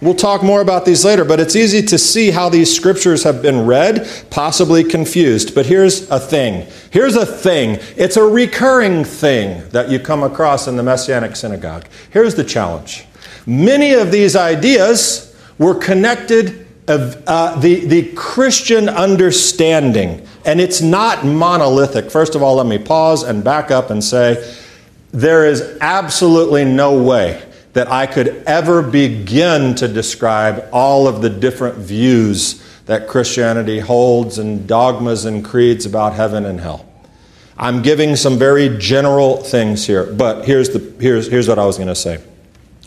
We'll 0.00 0.14
talk 0.14 0.44
more 0.44 0.60
about 0.60 0.84
these 0.84 1.04
later, 1.04 1.24
but 1.24 1.40
it's 1.40 1.56
easy 1.56 1.82
to 1.82 1.98
see 1.98 2.30
how 2.30 2.48
these 2.48 2.74
scriptures 2.74 3.24
have 3.24 3.42
been 3.42 3.66
read, 3.66 4.08
possibly 4.30 4.84
confused. 4.84 5.56
But 5.56 5.66
here's 5.66 6.08
a 6.08 6.20
thing. 6.20 6.68
Here's 6.92 7.16
a 7.16 7.26
thing. 7.26 7.80
It's 7.96 8.16
a 8.16 8.22
recurring 8.22 9.02
thing 9.04 9.68
that 9.70 9.90
you 9.90 9.98
come 9.98 10.22
across 10.22 10.68
in 10.68 10.76
the 10.76 10.84
Messianic 10.84 11.34
synagogue. 11.34 11.86
Here's 12.10 12.36
the 12.36 12.44
challenge. 12.44 13.06
Many 13.44 13.94
of 13.94 14.12
these 14.12 14.36
ideas 14.36 15.34
were 15.58 15.74
connected 15.74 16.68
of 16.86 17.20
uh, 17.26 17.58
the, 17.58 17.84
the 17.86 18.12
Christian 18.12 18.88
understanding, 18.88 20.24
and 20.44 20.60
it's 20.60 20.80
not 20.80 21.26
monolithic. 21.26 22.08
First 22.08 22.36
of 22.36 22.42
all, 22.42 22.54
let 22.54 22.66
me 22.66 22.78
pause 22.78 23.24
and 23.24 23.42
back 23.42 23.72
up 23.72 23.90
and 23.90 24.02
say 24.02 24.56
there 25.10 25.44
is 25.44 25.76
absolutely 25.80 26.64
no 26.64 27.02
way 27.02 27.42
that 27.72 27.90
I 27.90 28.06
could 28.06 28.28
ever 28.46 28.82
begin 28.82 29.74
to 29.76 29.88
describe 29.88 30.68
all 30.72 31.06
of 31.06 31.22
the 31.22 31.30
different 31.30 31.76
views 31.76 32.62
that 32.86 33.06
Christianity 33.06 33.80
holds 33.80 34.38
and 34.38 34.66
dogmas 34.66 35.24
and 35.24 35.44
creeds 35.44 35.84
about 35.84 36.14
heaven 36.14 36.46
and 36.46 36.60
hell. 36.60 36.86
I'm 37.56 37.82
giving 37.82 38.16
some 38.16 38.38
very 38.38 38.78
general 38.78 39.38
things 39.38 39.86
here, 39.86 40.04
but 40.04 40.44
here's, 40.44 40.70
the, 40.70 40.78
here's, 41.00 41.28
here's 41.28 41.48
what 41.48 41.58
I 41.58 41.66
was 41.66 41.76
going 41.76 41.88
to 41.88 41.94
say. 41.94 42.18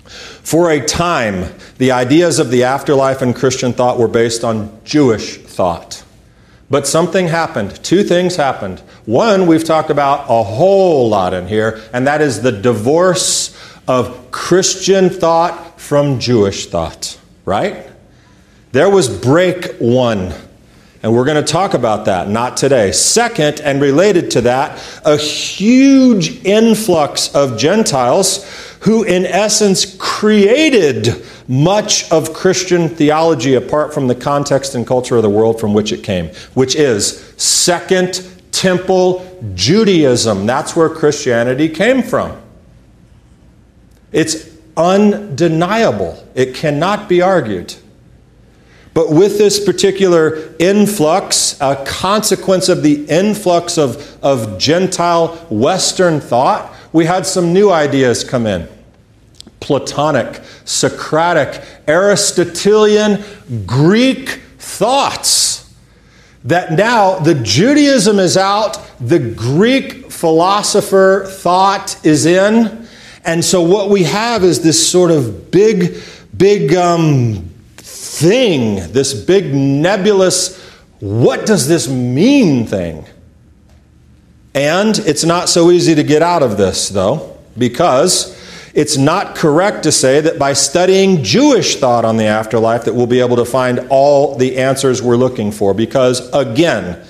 For 0.05 0.71
a 0.71 0.83
time, 0.83 1.53
the 1.77 1.91
ideas 1.91 2.39
of 2.39 2.49
the 2.49 2.63
afterlife 2.63 3.21
and 3.21 3.35
Christian 3.35 3.73
thought 3.73 3.99
were 3.99 4.07
based 4.07 4.43
on 4.43 4.79
Jewish 4.83 5.37
thought. 5.37 6.03
But 6.69 6.87
something 6.87 7.27
happened. 7.27 7.83
Two 7.83 8.03
things 8.03 8.37
happened. 8.37 8.79
One, 9.05 9.45
we've 9.45 9.63
talked 9.63 9.89
about 9.89 10.21
a 10.29 10.41
whole 10.41 11.09
lot 11.09 11.33
in 11.33 11.47
here, 11.47 11.81
and 11.93 12.07
that 12.07 12.21
is 12.21 12.41
the 12.41 12.51
divorce 12.51 13.55
of 13.91 14.31
Christian 14.31 15.09
thought 15.09 15.81
from 15.81 16.17
Jewish 16.17 16.67
thought, 16.67 17.19
right? 17.43 17.85
There 18.71 18.89
was 18.89 19.09
break 19.09 19.75
one. 19.79 20.33
And 21.03 21.13
we're 21.13 21.25
going 21.25 21.43
to 21.43 21.51
talk 21.51 21.73
about 21.73 22.05
that, 22.05 22.29
not 22.29 22.55
today. 22.55 22.93
Second, 22.93 23.59
and 23.59 23.81
related 23.81 24.31
to 24.31 24.41
that, 24.41 24.81
a 25.03 25.17
huge 25.17 26.45
influx 26.45 27.35
of 27.35 27.57
Gentiles 27.57 28.45
who, 28.79 29.03
in 29.03 29.25
essence, 29.25 29.97
created 29.97 31.25
much 31.49 32.09
of 32.11 32.31
Christian 32.33 32.87
theology 32.87 33.55
apart 33.55 33.93
from 33.93 34.07
the 34.07 34.15
context 34.15 34.73
and 34.73 34.87
culture 34.87 35.17
of 35.17 35.23
the 35.23 35.29
world 35.29 35.59
from 35.59 35.73
which 35.73 35.91
it 35.91 36.01
came, 36.01 36.29
which 36.53 36.77
is 36.77 37.33
Second 37.35 38.25
Temple 38.53 39.25
Judaism. 39.53 40.45
That's 40.45 40.77
where 40.77 40.87
Christianity 40.87 41.67
came 41.67 42.01
from. 42.01 42.40
It's 44.11 44.49
undeniable, 44.75 46.25
it 46.35 46.55
cannot 46.55 47.07
be 47.07 47.21
argued. 47.21 47.75
But 48.93 49.09
with 49.09 49.37
this 49.37 49.63
particular 49.63 50.53
influx, 50.59 51.57
a 51.61 51.81
consequence 51.85 52.67
of 52.67 52.83
the 52.83 53.05
influx 53.05 53.77
of, 53.77 54.21
of 54.23 54.57
Gentile 54.57 55.29
Western 55.49 56.19
thought, 56.19 56.73
we 56.91 57.05
had 57.05 57.25
some 57.25 57.53
new 57.53 57.71
ideas 57.71 58.23
come 58.25 58.45
in. 58.45 58.67
Platonic, 59.61 60.41
Socratic, 60.65 61.63
Aristotelian, 61.87 63.23
Greek 63.65 64.41
thoughts. 64.57 65.73
That 66.43 66.73
now 66.73 67.19
the 67.19 67.35
Judaism 67.35 68.19
is 68.19 68.35
out, 68.35 68.77
the 68.99 69.19
Greek 69.19 70.11
philosopher 70.11 71.25
thought 71.27 72.03
is 72.03 72.25
in, 72.25 72.80
and 73.25 73.43
so 73.43 73.61
what 73.61 73.89
we 73.89 74.03
have 74.03 74.43
is 74.43 74.61
this 74.61 74.89
sort 74.89 75.11
of 75.11 75.51
big, 75.51 75.97
big 76.35 76.73
um, 76.75 77.49
thing, 77.77 78.91
this 78.91 79.13
big 79.13 79.53
nebulous, 79.53 80.59
what 80.99 81.45
does 81.45 81.67
this 81.67 81.87
mean 81.87 82.65
thing? 82.65 83.05
And 84.53 84.97
it's 84.99 85.23
not 85.23 85.49
so 85.49 85.71
easy 85.71 85.95
to 85.95 86.03
get 86.03 86.21
out 86.21 86.43
of 86.43 86.57
this, 86.57 86.89
though, 86.89 87.37
because 87.57 88.37
it's 88.73 88.97
not 88.97 89.35
correct 89.35 89.83
to 89.83 89.91
say 89.91 90.21
that 90.21 90.39
by 90.39 90.53
studying 90.53 91.23
Jewish 91.23 91.77
thought 91.77 92.05
on 92.05 92.17
the 92.17 92.25
afterlife 92.25 92.85
that 92.85 92.93
we'll 92.93 93.07
be 93.07 93.19
able 93.19 93.37
to 93.37 93.45
find 93.45 93.87
all 93.89 94.35
the 94.35 94.57
answers 94.57 95.01
we're 95.01 95.15
looking 95.15 95.51
for. 95.51 95.73
Because, 95.73 96.29
again, 96.33 97.05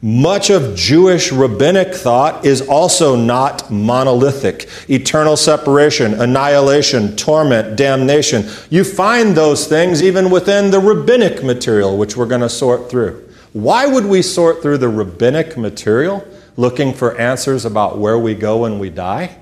much 0.00 0.48
of 0.50 0.76
Jewish 0.76 1.32
rabbinic 1.32 1.92
thought 1.92 2.46
is 2.46 2.60
also 2.62 3.16
not 3.16 3.70
monolithic. 3.70 4.68
Eternal 4.88 5.36
separation, 5.36 6.14
annihilation, 6.14 7.16
torment, 7.16 7.76
damnation. 7.76 8.48
You 8.70 8.84
find 8.84 9.36
those 9.36 9.66
things 9.66 10.02
even 10.02 10.30
within 10.30 10.70
the 10.70 10.78
rabbinic 10.78 11.42
material, 11.42 11.98
which 11.98 12.16
we're 12.16 12.26
going 12.26 12.42
to 12.42 12.48
sort 12.48 12.88
through. 12.88 13.28
Why 13.52 13.86
would 13.86 14.04
we 14.04 14.22
sort 14.22 14.62
through 14.62 14.78
the 14.78 14.88
rabbinic 14.88 15.56
material 15.56 16.26
looking 16.56 16.92
for 16.92 17.18
answers 17.18 17.64
about 17.64 17.98
where 17.98 18.18
we 18.18 18.34
go 18.34 18.58
when 18.58 18.78
we 18.78 18.90
die? 18.90 19.36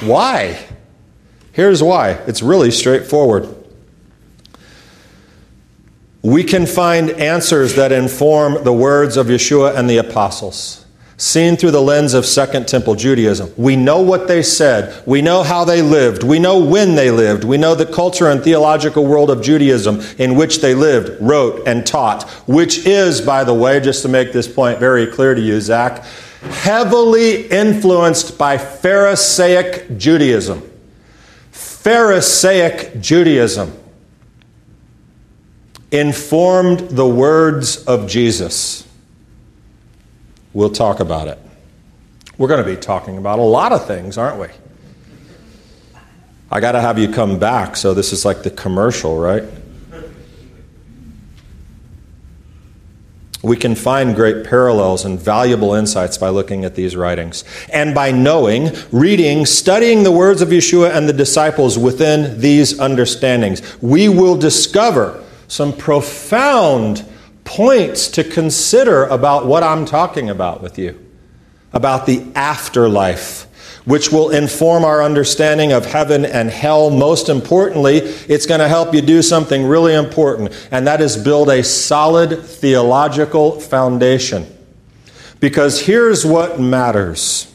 Why? 0.00 0.58
Here's 1.52 1.82
why 1.82 2.10
it's 2.26 2.42
really 2.42 2.70
straightforward 2.70 3.57
we 6.22 6.42
can 6.42 6.66
find 6.66 7.10
answers 7.10 7.74
that 7.76 7.92
inform 7.92 8.64
the 8.64 8.72
words 8.72 9.16
of 9.16 9.28
Yeshua 9.28 9.76
and 9.76 9.88
the 9.88 9.98
apostles, 9.98 10.84
seen 11.16 11.56
through 11.56 11.70
the 11.70 11.80
lens 11.80 12.12
of 12.12 12.26
Second 12.26 12.66
Temple 12.66 12.96
Judaism. 12.96 13.52
We 13.56 13.76
know 13.76 14.00
what 14.00 14.26
they 14.26 14.42
said, 14.42 15.00
we 15.06 15.22
know 15.22 15.44
how 15.44 15.64
they 15.64 15.80
lived, 15.80 16.24
we 16.24 16.40
know 16.40 16.58
when 16.58 16.96
they 16.96 17.12
lived, 17.12 17.44
we 17.44 17.56
know 17.56 17.76
the 17.76 17.86
culture 17.86 18.28
and 18.28 18.42
theological 18.42 19.06
world 19.06 19.30
of 19.30 19.42
Judaism 19.42 20.00
in 20.18 20.34
which 20.34 20.60
they 20.60 20.74
lived, 20.74 21.22
wrote, 21.22 21.66
and 21.68 21.86
taught, 21.86 22.28
which 22.48 22.84
is, 22.84 23.20
by 23.20 23.44
the 23.44 23.54
way, 23.54 23.78
just 23.78 24.02
to 24.02 24.08
make 24.08 24.32
this 24.32 24.52
point 24.52 24.80
very 24.80 25.06
clear 25.06 25.34
to 25.36 25.40
you, 25.40 25.60
Zach, 25.60 26.04
heavily 26.50 27.46
influenced 27.46 28.36
by 28.36 28.58
Pharisaic 28.58 29.98
Judaism. 29.98 30.68
Pharisaic 31.52 33.00
Judaism 33.00 33.77
informed 35.90 36.80
the 36.90 37.06
words 37.06 37.84
of 37.84 38.08
Jesus. 38.08 38.86
We'll 40.52 40.70
talk 40.70 41.00
about 41.00 41.28
it. 41.28 41.38
We're 42.36 42.48
going 42.48 42.64
to 42.64 42.70
be 42.70 42.76
talking 42.76 43.18
about 43.18 43.38
a 43.38 43.42
lot 43.42 43.72
of 43.72 43.86
things, 43.86 44.16
aren't 44.18 44.40
we? 44.40 44.48
I 46.50 46.60
got 46.60 46.72
to 46.72 46.80
have 46.80 46.98
you 46.98 47.10
come 47.10 47.38
back, 47.38 47.76
so 47.76 47.94
this 47.94 48.12
is 48.12 48.24
like 48.24 48.42
the 48.42 48.50
commercial, 48.50 49.18
right? 49.18 49.44
We 53.42 53.56
can 53.56 53.74
find 53.74 54.16
great 54.16 54.44
parallels 54.44 55.04
and 55.04 55.18
valuable 55.18 55.74
insights 55.74 56.18
by 56.18 56.28
looking 56.30 56.64
at 56.64 56.74
these 56.74 56.96
writings 56.96 57.44
and 57.72 57.94
by 57.94 58.10
knowing, 58.10 58.70
reading, 58.90 59.46
studying 59.46 60.02
the 60.02 60.10
words 60.10 60.42
of 60.42 60.48
Yeshua 60.48 60.94
and 60.96 61.08
the 61.08 61.12
disciples 61.12 61.78
within 61.78 62.40
these 62.40 62.80
understandings. 62.80 63.80
We 63.80 64.08
will 64.08 64.36
discover 64.36 65.24
some 65.48 65.76
profound 65.76 67.04
points 67.44 68.08
to 68.08 68.22
consider 68.22 69.04
about 69.06 69.46
what 69.46 69.62
I'm 69.62 69.86
talking 69.86 70.30
about 70.30 70.62
with 70.62 70.78
you, 70.78 71.04
about 71.72 72.06
the 72.06 72.24
afterlife, 72.34 73.46
which 73.86 74.12
will 74.12 74.28
inform 74.30 74.84
our 74.84 75.02
understanding 75.02 75.72
of 75.72 75.86
heaven 75.86 76.26
and 76.26 76.50
hell. 76.50 76.90
Most 76.90 77.30
importantly, 77.30 77.96
it's 77.96 78.44
going 78.44 78.60
to 78.60 78.68
help 78.68 78.94
you 78.94 79.00
do 79.00 79.22
something 79.22 79.64
really 79.64 79.94
important, 79.94 80.52
and 80.70 80.86
that 80.86 81.00
is 81.00 81.16
build 81.16 81.48
a 81.48 81.64
solid 81.64 82.44
theological 82.44 83.58
foundation. 83.58 84.46
Because 85.40 85.80
here's 85.80 86.26
what 86.26 86.60
matters. 86.60 87.52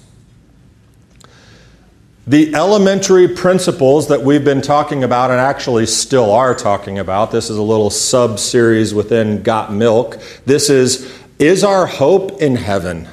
The 2.26 2.56
elementary 2.56 3.28
principles 3.28 4.08
that 4.08 4.22
we've 4.22 4.46
been 4.46 4.62
talking 4.62 5.04
about 5.04 5.30
and 5.30 5.42
actually 5.42 5.86
still 5.86 6.32
are 6.32 6.56
talking 6.56 6.98
about, 6.98 7.32
this 7.32 7.50
is 7.50 7.58
a 7.58 7.62
little 7.62 7.90
sub 7.90 8.40
series 8.40 8.94
within 8.94 9.44
Got 9.44 9.74
Milk. 9.74 10.20
This 10.46 10.70
is 10.70 11.14
Is 11.38 11.66
our 11.66 11.86
hope 11.86 12.42
in 12.42 12.56
heaven? 12.56 13.10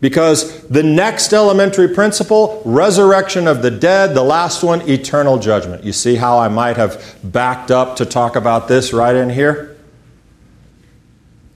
Because 0.00 0.66
the 0.68 0.82
next 0.82 1.34
elementary 1.34 1.86
principle, 1.86 2.62
resurrection 2.64 3.46
of 3.46 3.60
the 3.60 3.70
dead, 3.70 4.14
the 4.14 4.22
last 4.22 4.64
one, 4.64 4.88
eternal 4.88 5.38
judgment. 5.38 5.84
You 5.84 5.92
see 5.92 6.16
how 6.16 6.38
I 6.38 6.48
might 6.48 6.78
have 6.78 7.16
backed 7.22 7.70
up 7.70 7.96
to 7.96 8.06
talk 8.06 8.36
about 8.36 8.68
this 8.68 8.94
right 8.94 9.14
in 9.14 9.28
here? 9.28 9.76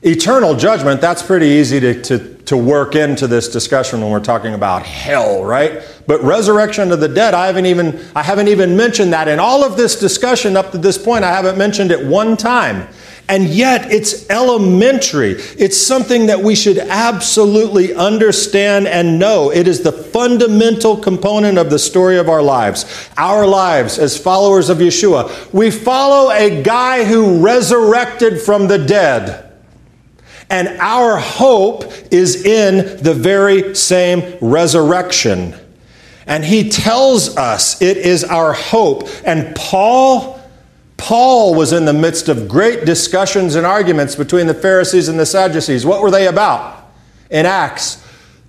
Eternal 0.03 0.55
judgment, 0.55 1.01
that's 1.01 1.23
pretty 1.23 1.47
easy 1.47 1.81
to, 1.81 2.03
to, 2.03 2.36
to 2.47 2.57
work 2.57 2.95
into 2.95 3.27
this 3.27 3.49
discussion 3.49 4.01
when 4.01 4.11
we're 4.11 4.21
talking 4.21 4.55
about 4.55 4.85
hell, 4.85 5.45
right? 5.45 5.83
But 6.07 6.23
resurrection 6.23 6.93
of 6.93 7.01
the 7.01 7.09
dead, 7.09 7.35
I 7.35 7.47
haven't 7.47 7.67
even 7.67 8.01
I 8.15 8.23
haven't 8.23 8.49
even 8.49 8.77
mentioned 8.77 9.13
that 9.13 9.29
in 9.29 9.39
all 9.41 9.65
of 9.65 9.77
this 9.77 9.99
discussion 9.99 10.57
up 10.57 10.71
to 10.73 10.79
this 10.79 10.97
point. 10.97 11.25
I 11.25 11.33
haven't 11.33 11.59
mentioned 11.59 11.91
it 11.91 12.07
one 12.07 12.37
time. 12.37 12.89
And 13.29 13.49
yet 13.49 13.91
it's 13.91 14.31
elementary. 14.31 15.33
It's 15.33 15.77
something 15.77 16.27
that 16.27 16.41
we 16.41 16.55
should 16.55 16.79
absolutely 16.79 17.93
understand 17.93 18.87
and 18.87 19.19
know. 19.19 19.51
It 19.51 19.67
is 19.67 19.83
the 19.83 19.91
fundamental 19.91 20.97
component 20.97 21.59
of 21.59 21.69
the 21.69 21.79
story 21.81 22.19
of 22.19 22.29
our 22.29 22.43
lives. 22.43 23.11
Our 23.17 23.45
lives 23.45 23.99
as 23.99 24.17
followers 24.17 24.69
of 24.69 24.79
Yeshua. 24.79 25.53
We 25.53 25.73
follow 25.73 26.31
a 26.31 26.63
guy 26.63 27.05
who 27.05 27.45
resurrected 27.45 28.41
from 28.41 28.69
the 28.69 28.79
dead. 28.79 29.46
And 30.49 30.69
our 30.81 31.19
hope 31.19 31.85
is 32.13 32.45
in 32.45 33.03
the 33.03 33.15
very 33.15 33.75
same 33.75 34.39
resurrection. 34.41 35.55
And 36.27 36.45
he 36.45 36.69
tells 36.69 37.37
us 37.37 37.81
it 37.83 37.97
is 37.97 38.25
our 38.25 38.53
hope. 38.53 39.09
And 39.25 39.55
Paul, 39.57 40.41
Paul 40.97 41.55
was 41.55 41.73
in 41.73 41.85
the 41.85 41.93
midst 41.93 42.29
of 42.29 42.49
great 42.49 42.85
discussions 42.85 43.55
and 43.55 43.67
arguments 43.67 44.15
between 44.15 44.47
the 44.47 44.55
Pharisees 44.55 45.09
and 45.09 45.19
the 45.19 45.27
Sadducees. 45.27 45.85
What 45.87 46.03
were 46.03 46.11
they 46.11 46.27
about? 46.27 46.91
In 47.31 47.47
Acts, 47.47 48.05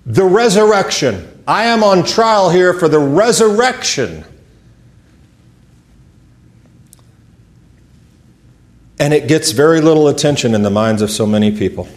the 0.06 0.24
resurrection. 0.24 1.42
I 1.46 1.64
am 1.64 1.82
on 1.82 2.04
trial 2.04 2.50
here 2.50 2.74
for 2.74 2.88
the 2.88 2.98
resurrection. 2.98 4.24
And 9.00 9.14
it 9.14 9.28
gets 9.28 9.52
very 9.52 9.80
little 9.80 10.08
attention 10.08 10.54
in 10.54 10.62
the 10.62 10.70
minds 10.70 11.02
of 11.02 11.10
so 11.10 11.26
many 11.26 11.56
people. 11.56 11.88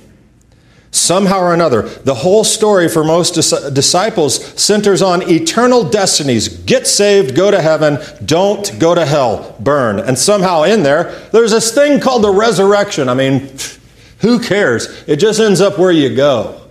Somehow 0.91 1.39
or 1.39 1.53
another, 1.53 1.83
the 1.83 2.13
whole 2.13 2.43
story 2.43 2.89
for 2.89 3.03
most 3.03 3.35
dis- 3.35 3.69
disciples 3.71 4.43
centers 4.61 5.01
on 5.01 5.21
eternal 5.29 5.89
destinies. 5.89 6.49
Get 6.49 6.85
saved, 6.85 7.33
go 7.33 7.49
to 7.49 7.61
heaven, 7.61 7.97
don't 8.25 8.77
go 8.77 8.93
to 8.93 9.05
hell, 9.05 9.55
burn. 9.61 9.99
And 9.99 10.19
somehow 10.19 10.63
in 10.63 10.83
there, 10.83 11.17
there's 11.31 11.51
this 11.51 11.73
thing 11.73 12.01
called 12.01 12.25
the 12.25 12.31
resurrection. 12.31 13.07
I 13.07 13.13
mean, 13.13 13.53
who 14.19 14.39
cares? 14.39 14.87
It 15.07 15.15
just 15.15 15.39
ends 15.39 15.61
up 15.61 15.79
where 15.79 15.91
you 15.91 16.13
go. 16.13 16.61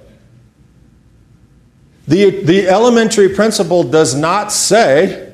The, 2.07 2.43
the 2.43 2.69
elementary 2.69 3.31
principle 3.31 3.85
does 3.85 4.15
not 4.15 4.53
say 4.53 5.30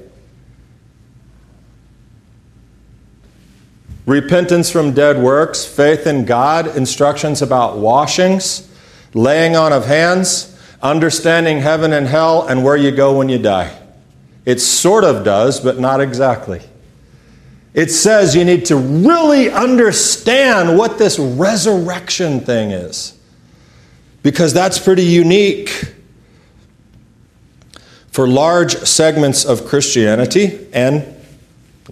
repentance 4.07 4.71
from 4.71 4.92
dead 4.92 5.21
works, 5.21 5.64
faith 5.64 6.07
in 6.07 6.25
God, 6.25 6.77
instructions 6.77 7.42
about 7.42 7.77
washings, 7.77 8.69
laying 9.12 9.57
on 9.57 9.73
of 9.73 9.87
hands, 9.87 10.57
understanding 10.81 11.59
heaven 11.59 11.92
and 11.92 12.07
hell, 12.07 12.47
and 12.47 12.64
where 12.64 12.77
you 12.77 12.92
go 12.92 13.19
when 13.19 13.29
you 13.29 13.38
die. 13.38 13.77
It 14.45 14.61
sort 14.61 15.05
of 15.05 15.25
does, 15.25 15.61
but 15.61 15.79
not 15.79 16.01
exactly. 16.01 16.62
It 17.75 17.90
says 17.90 18.35
you 18.35 18.45
need 18.45 18.66
to 18.66 18.77
really 18.77 19.51
understand 19.51 20.79
what 20.79 20.99
this 20.99 21.19
resurrection 21.19 22.40
thing 22.40 22.71
is, 22.71 23.19
because 24.23 24.55
that's 24.55 24.79
pretty 24.79 25.05
unique. 25.05 25.92
For 28.12 28.27
large 28.27 28.77
segments 28.77 29.45
of 29.45 29.66
Christianity 29.66 30.66
and 30.73 31.15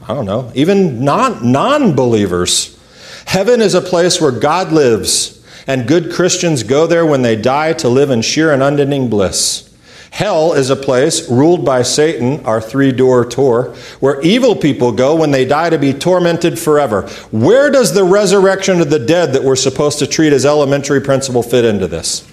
I 0.02 0.14
don't 0.14 0.26
know, 0.26 0.50
even 0.54 1.04
non 1.04 1.94
believers. 1.94 2.78
Heaven 3.26 3.61
is 3.61 3.74
a 3.74 3.80
place 3.80 4.20
where 4.20 4.33
God 4.33 4.72
lives, 4.72 5.42
and 5.66 5.88
good 5.88 6.12
Christians 6.12 6.62
go 6.62 6.87
there 6.87 7.07
when 7.07 7.22
they 7.22 7.37
die 7.37 7.72
to 7.74 7.88
live 7.88 8.11
in 8.11 8.22
sheer 8.22 8.52
and 8.52 8.62
unending 8.62 9.09
bliss. 9.09 9.70
Hell 10.11 10.52
is 10.52 10.70
a 10.70 10.76
place 10.76 11.28
ruled 11.28 11.64
by 11.64 11.83
Satan, 11.83 12.44
our 12.44 12.61
three 12.61 12.92
door 12.92 13.24
tour, 13.24 13.74
where 13.98 14.20
evil 14.22 14.54
people 14.54 14.92
go 14.92 15.16
when 15.16 15.33
they 15.33 15.44
die 15.44 15.70
to 15.70 15.78
be 15.78 15.92
tormented 15.92 16.57
forever. 16.57 17.09
Where 17.33 17.68
does 17.68 17.94
the 17.94 18.04
resurrection 18.04 18.80
of 18.80 18.90
the 18.90 19.00
dead 19.00 19.33
that 19.33 19.42
we're 19.42 19.57
supposed 19.57 19.98
to 19.98 20.07
treat 20.07 20.33
as 20.33 20.46
elementary 20.46 21.00
principle 21.00 21.42
fit 21.42 21.64
into 21.64 21.88
this? 21.88 22.24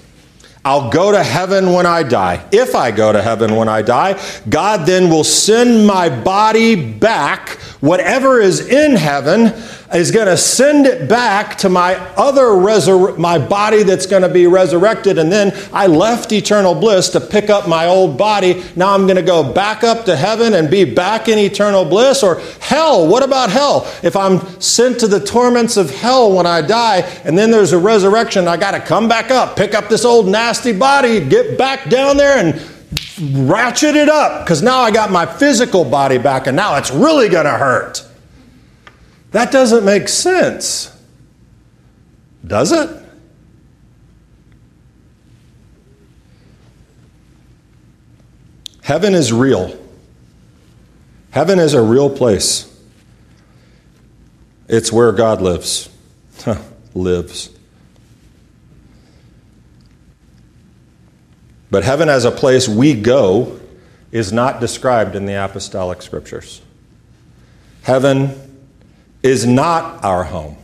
I'll 0.63 0.91
go 0.91 1.12
to 1.12 1.24
heaven 1.24 1.74
when 1.74 1.88
I 1.88 2.04
die. 2.04 2.45
If 2.52 2.76
I 2.76 2.91
go 2.91 3.12
to 3.12 3.21
heaven 3.21 3.56
when 3.56 3.67
I 3.67 3.82
die, 3.82 4.21
God 4.47 4.86
then 4.86 5.10
will 5.10 5.24
send 5.24 5.88
my 5.88 6.08
body 6.10 6.76
back. 6.76 7.50
Whatever 7.80 8.39
is 8.39 8.67
in 8.69 8.95
heaven 8.95 9.54
is 9.93 10.12
going 10.12 10.27
to 10.27 10.38
send 10.38 10.86
it 10.86 11.10
back 11.10 11.58
to 11.60 11.69
my 11.69 11.95
other 12.15 12.43
resur- 12.43 13.17
my 13.17 13.38
body 13.38 13.84
that's 13.84 14.06
going 14.06 14.21
to 14.21 14.30
be 14.30 14.47
resurrected 14.47 15.17
and 15.17 15.32
then 15.32 15.51
I 15.73 15.88
left 15.88 16.32
eternal 16.32 16.73
bliss 16.73 17.10
to 17.10 17.19
pick 17.19 17.49
up 17.49 17.67
my 17.67 17.88
old 17.88 18.17
body. 18.17 18.63
Now 18.75 18.93
I'm 18.93 19.06
going 19.06 19.17
to 19.17 19.21
go 19.21 19.51
back 19.51 19.84
up 19.84 20.06
to 20.06 20.15
heaven 20.15 20.54
and 20.54 20.69
be 20.69 20.86
back 20.86 21.27
in 21.27 21.38
eternal 21.38 21.84
bliss 21.86 22.23
or 22.23 22.39
hell. 22.60 23.08
What 23.08 23.23
about 23.23 23.49
hell? 23.49 23.91
If 24.01 24.15
I'm 24.15 24.39
sent 24.62 24.99
to 25.01 25.08
the 25.08 25.19
torments 25.19 25.77
of 25.77 25.89
hell 25.89 26.34
when 26.36 26.45
I 26.45 26.62
die 26.62 26.99
and 27.25 27.38
then 27.38 27.51
there's 27.51 27.73
a 27.73 27.80
resurrection, 27.80 28.47
I 28.47 28.58
got 28.58 28.71
to 28.71 28.80
come 28.80 29.08
back 29.08 29.30
up, 29.30 29.58
pick 29.58 29.73
up 29.73 29.89
this 29.89 30.06
old 30.06 30.27
nasty 30.27 30.71
body, 30.71 31.19
get 31.23 31.58
back 31.58 31.89
down 31.89 32.17
there 32.17 32.38
and 32.38 32.62
ratchet 33.49 33.95
it 33.95 34.10
up 34.10 34.45
because 34.45 34.62
now 34.62 34.80
I 34.80 34.91
got 34.91 35.12
my 35.12 35.25
physical 35.25 35.86
body 35.86 36.17
back 36.17 36.47
and 36.47 36.56
now 36.56 36.77
it's 36.77 36.91
really 36.91 37.30
going 37.30 37.45
to 37.45 37.51
hurt. 37.51 38.06
That 39.32 39.52
doesn't 39.52 39.86
make 39.86 40.10
sense. 40.10 40.96
Does 42.46 42.72
it? 42.72 42.89
Heaven 48.82 49.13
is 49.13 49.32
real. 49.32 49.78
Heaven 51.32 51.60
is 51.60 51.74
a 51.74 51.82
real 51.82 52.10
place. 52.10 52.67
It's 54.67 54.91
where 54.91 55.13
God 55.13 55.41
lives. 55.41 55.89
lives. 56.94 57.50
But 61.70 61.86
heaven 61.86 62.10
as 62.10 62.26
a 62.26 62.32
place 62.32 62.67
we 62.67 62.94
go 62.94 63.60
is 64.12 64.34
not 64.34 64.60
described 64.60 65.15
in 65.15 65.26
the 65.26 65.41
apostolic 65.41 66.02
scriptures. 66.02 66.62
Heaven 67.84 68.50
is 69.23 69.45
not 69.45 70.03
our 70.03 70.23
home. 70.23 70.57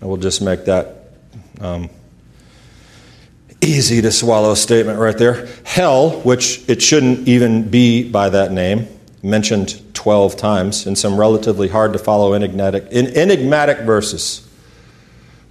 And 0.00 0.08
we'll 0.08 0.18
just 0.18 0.40
make 0.40 0.64
that 0.64 1.12
um, 1.60 1.90
easy 3.60 4.00
to 4.00 4.10
swallow 4.10 4.54
statement 4.54 4.98
right 4.98 5.16
there. 5.16 5.46
Hell, 5.64 6.20
which 6.20 6.68
it 6.68 6.80
shouldn't 6.80 7.28
even 7.28 7.68
be 7.68 8.08
by 8.08 8.30
that 8.30 8.52
name, 8.52 8.88
mentioned 9.22 9.82
12 9.94 10.36
times 10.36 10.86
in 10.86 10.96
some 10.96 11.18
relatively 11.18 11.68
hard 11.68 11.92
to 11.92 11.98
follow 11.98 12.32
enigmatic, 12.32 12.84
enigmatic 12.90 13.80
verses. 13.80 14.48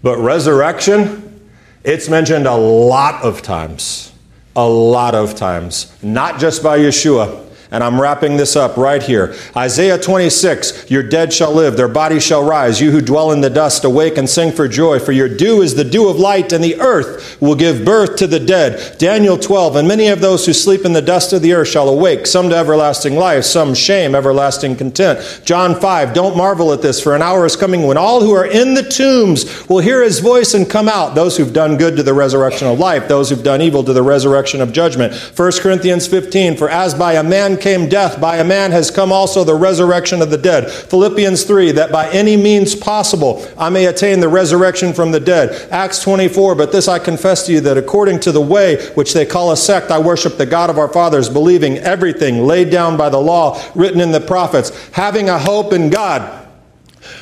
But 0.02 0.18
resurrection, 0.18 1.50
it's 1.84 2.10
mentioned 2.10 2.48
a 2.48 2.56
lot 2.56 3.24
of 3.24 3.44
times. 3.44 4.12
A 4.56 4.68
lot 4.68 5.14
of 5.14 5.36
times. 5.36 5.94
Not 6.02 6.40
just 6.40 6.64
by 6.64 6.80
Yeshua 6.80 7.49
And 7.72 7.84
I'm 7.84 8.02
wrapping 8.02 8.38
this 8.38 8.56
up 8.56 8.78
right 8.78 9.02
here. 9.02 9.36
Isaiah 9.56 10.00
26 10.00 10.90
Your 10.90 11.04
dead 11.04 11.32
shall 11.32 11.54
live, 11.54 11.78
their 11.78 11.88
bodies 11.88 12.26
shall 12.26 12.44
rise. 12.44 12.82
You 12.82 12.90
who 12.90 13.00
dwell 13.00 13.32
in 13.32 13.42
the 13.42 13.50
dust, 13.50 13.84
awake 13.84 14.18
and 14.18 14.28
sing 14.28 14.52
for 14.52 14.68
joy, 14.68 14.98
for 14.98 15.12
your 15.12 15.30
dew 15.30 15.62
is 15.62 15.76
the 15.76 15.84
dew 15.84 16.10
of 16.10 16.18
light, 16.18 16.52
and 16.52 16.64
the 16.64 16.80
earth 16.82 17.40
will 17.40 17.54
give 17.54 17.86
birth 17.86 18.16
to 18.18 18.28
the 18.28 18.40
dead. 18.40 18.98
Daniel 18.98 19.38
12 19.38 19.76
And 19.76 19.88
many 19.88 20.08
of 20.08 20.20
those 20.20 20.48
who 20.48 20.54
sleep 20.54 20.84
in 20.84 20.94
the 20.94 21.02
dust 21.02 21.32
of 21.32 21.44
the 21.44 21.54
earth 21.54 21.68
shall 21.68 21.90
awake, 21.90 22.26
some 22.26 22.50
to 22.50 22.56
everlasting 22.56 23.16
life, 23.16 23.44
some 23.44 23.76
shame, 23.76 24.16
everlasting 24.16 24.76
content. 24.76 25.42
John 25.46 25.80
5 25.80 26.14
Don't 26.16 26.36
marvel 26.36 26.74
at 26.74 26.82
this, 26.82 27.00
for 27.00 27.16
an 27.16 27.22
hour 27.22 27.46
is 27.46 27.56
coming 27.56 27.86
when 27.86 27.98
all 27.98 28.22
who 28.22 28.34
are 28.34 28.48
in 28.48 28.74
the 28.74 28.84
tombs 28.84 29.70
will 29.70 29.80
hear 29.80 30.02
his 30.02 30.22
voice 30.22 30.56
and 30.56 30.68
come 30.68 30.90
out, 30.90 31.14
those 31.14 31.38
who've 31.38 31.54
done 31.54 31.78
good 31.78 31.96
to 31.98 32.04
the 32.04 32.16
resurrection 32.16 32.68
of 32.68 32.80
life, 32.80 33.08
those 33.08 33.30
who've 33.30 33.44
done 33.44 33.62
evil 33.62 33.84
to 33.84 33.94
the 33.94 34.02
resurrection 34.02 34.60
of 34.60 34.74
judgment. 34.74 35.14
1 35.14 35.52
Corinthians 35.62 36.08
15 36.08 36.58
For 36.58 36.68
as 36.68 36.96
by 36.96 37.14
a 37.14 37.24
man 37.24 37.59
came 37.60 37.90
death, 37.90 38.20
by 38.20 38.38
a 38.38 38.44
man 38.44 38.72
has 38.72 38.92
come 38.92 39.12
also 39.12 39.44
the 39.44 39.56
resurrection 39.56 40.22
of 40.22 40.30
the 40.30 40.38
dead. 40.38 40.70
Philippians 40.70 41.44
3, 41.44 41.72
that 41.74 41.92
by 41.92 42.10
any 42.12 42.38
means 42.38 42.76
possible 42.76 43.48
I 43.58 43.70
may 43.70 43.86
attain 43.86 44.20
the 44.20 44.30
resurrection 44.30 44.94
from 44.94 45.12
the 45.12 45.20
dead. 45.20 45.70
Acts 45.72 46.02
24, 46.02 46.56
but 46.56 46.72
this 46.72 46.88
I 46.88 47.00
confess 47.00 47.46
to 47.46 47.54
you 47.54 47.62
that 47.62 47.78
according 47.78 48.20
to 48.22 48.32
the 48.32 48.42
way 48.42 48.86
which 48.96 49.14
they 49.14 49.26
call 49.26 49.52
a 49.52 49.58
sect, 49.58 49.92
I 49.92 50.00
worship 50.00 50.38
the 50.38 50.46
God 50.46 50.70
of 50.70 50.78
our 50.78 50.92
fathers, 50.92 51.30
believing 51.30 51.78
everything 51.78 52.46
laid 52.46 52.70
down 52.70 52.98
by 52.98 53.10
the 53.10 53.20
law, 53.20 53.62
written 53.76 54.02
in 54.02 54.12
the 54.12 54.22
prophets, 54.22 54.90
having 54.92 55.30
a 55.30 55.40
hope 55.40 55.74
in 55.74 55.90
God 55.90 56.48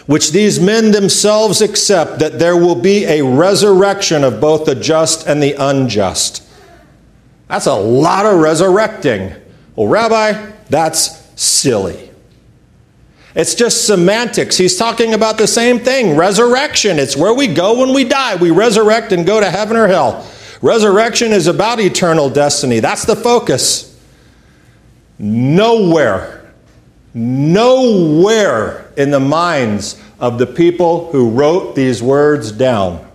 which 0.06 0.32
these 0.32 0.60
men 0.60 0.92
themselves 0.92 1.62
accept 1.62 2.20
that 2.20 2.40
there 2.40 2.58
will 2.58 2.76
be 2.76 3.06
a 3.06 3.22
resurrection 3.22 4.24
of 4.24 4.42
both 4.42 4.66
the 4.66 4.76
just 4.76 5.28
and 5.28 5.44
the 5.44 5.54
unjust. 5.54 6.44
That's 7.48 7.68
a 7.68 7.76
lot 7.76 8.26
of 8.26 8.40
resurrecting. 8.40 9.34
Well, 9.78 9.88
Rabbi, 9.88 10.54
that's 10.72 11.24
silly. 11.40 12.10
It's 13.36 13.54
just 13.54 13.86
semantics. 13.86 14.58
He's 14.58 14.76
talking 14.76 15.14
about 15.14 15.38
the 15.38 15.46
same 15.46 15.78
thing 15.78 16.18
resurrection. 16.18 16.98
It's 16.98 17.16
where 17.16 17.34
we 17.34 17.46
go 17.46 17.80
when 17.80 17.94
we 17.94 18.04
die. 18.04 18.38
We 18.38 18.50
resurrect 18.50 19.12
and 19.12 19.24
go 19.24 19.40
to 19.40 19.52
heaven 19.52 19.78
or 19.78 19.88
hell. 19.88 20.28
Resurrection 20.64 21.32
is 21.32 21.46
about 21.46 21.80
eternal 21.80 22.28
destiny. 22.28 22.80
That's 22.80 23.06
the 23.06 23.16
focus. 23.16 23.96
Nowhere, 25.20 26.52
nowhere 27.14 28.92
in 28.98 29.12
the 29.12 29.20
minds 29.20 30.02
of 30.20 30.40
the 30.40 30.48
people 30.48 31.12
who 31.12 31.30
wrote 31.30 31.76
these 31.76 32.02
words 32.02 32.52
down 32.52 33.08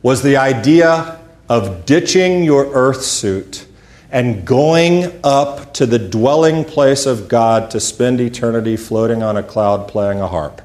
was 0.00 0.22
the 0.22 0.38
idea 0.38 1.20
of 1.50 1.84
ditching 1.84 2.44
your 2.44 2.72
earth 2.72 3.02
suit 3.02 3.66
and 4.10 4.44
going 4.44 5.20
up 5.22 5.72
to 5.74 5.86
the 5.86 5.98
dwelling 5.98 6.64
place 6.64 7.06
of 7.06 7.28
God 7.28 7.70
to 7.70 7.80
spend 7.80 8.20
eternity 8.20 8.76
floating 8.76 9.22
on 9.22 9.36
a 9.36 9.42
cloud 9.42 9.86
playing 9.88 10.20
a 10.20 10.26
harp. 10.26 10.60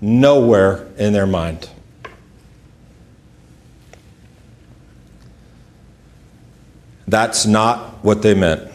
Nowhere 0.00 0.86
in 0.96 1.12
their 1.12 1.26
mind. 1.26 1.68
That's 7.08 7.46
not 7.46 8.04
what 8.04 8.22
they 8.22 8.34
meant. 8.34 8.70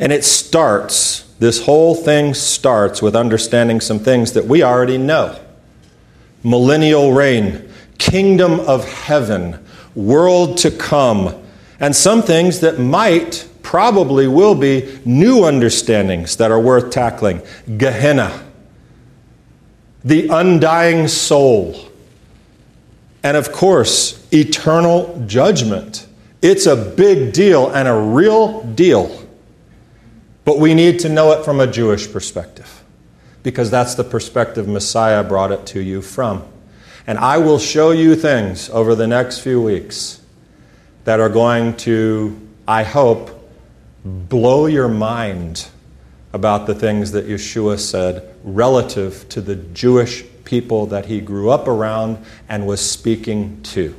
And 0.00 0.12
it 0.12 0.24
starts, 0.24 1.22
this 1.38 1.64
whole 1.64 1.94
thing 1.94 2.34
starts 2.34 3.02
with 3.02 3.16
understanding 3.16 3.80
some 3.80 3.98
things 3.98 4.32
that 4.32 4.44
we 4.46 4.62
already 4.62 4.98
know 4.98 5.38
millennial 6.44 7.12
reign, 7.12 7.68
kingdom 7.98 8.60
of 8.60 8.88
heaven, 8.88 9.64
world 9.94 10.56
to 10.58 10.70
come 10.70 11.34
and 11.80 11.94
some 11.94 12.22
things 12.22 12.60
that 12.60 12.78
might, 12.78 13.48
probably 13.62 14.26
will 14.26 14.54
be, 14.54 14.98
new 15.04 15.44
understandings 15.44 16.36
that 16.36 16.50
are 16.50 16.60
worth 16.60 16.90
tackling. 16.90 17.42
Gehenna, 17.76 18.44
the 20.04 20.28
undying 20.28 21.06
soul, 21.06 21.88
and 23.22 23.36
of 23.36 23.52
course, 23.52 24.26
eternal 24.32 25.22
judgment. 25.26 26.06
It's 26.40 26.66
a 26.66 26.76
big 26.76 27.32
deal 27.32 27.70
and 27.70 27.88
a 27.88 27.94
real 27.94 28.62
deal. 28.64 29.26
But 30.44 30.58
we 30.58 30.72
need 30.72 31.00
to 31.00 31.08
know 31.08 31.32
it 31.32 31.44
from 31.44 31.60
a 31.60 31.66
Jewish 31.66 32.10
perspective 32.10 32.82
because 33.42 33.70
that's 33.70 33.94
the 33.94 34.04
perspective 34.04 34.66
Messiah 34.66 35.22
brought 35.22 35.52
it 35.52 35.66
to 35.66 35.80
you 35.80 36.00
from. 36.00 36.44
And 37.06 37.18
I 37.18 37.38
will 37.38 37.58
show 37.58 37.90
you 37.90 38.14
things 38.16 38.70
over 38.70 38.94
the 38.94 39.06
next 39.06 39.40
few 39.40 39.60
weeks 39.60 40.17
that 41.08 41.20
are 41.20 41.30
going 41.30 41.74
to, 41.74 42.38
I 42.66 42.82
hope, 42.82 43.30
blow 44.04 44.66
your 44.66 44.88
mind 44.88 45.66
about 46.34 46.66
the 46.66 46.74
things 46.74 47.12
that 47.12 47.26
Yeshua 47.26 47.78
said 47.78 48.36
relative 48.44 49.26
to 49.30 49.40
the 49.40 49.56
Jewish 49.56 50.22
people 50.44 50.84
that 50.88 51.06
he 51.06 51.22
grew 51.22 51.48
up 51.48 51.66
around 51.66 52.22
and 52.46 52.66
was 52.66 52.82
speaking 52.82 53.62
to 53.62 53.96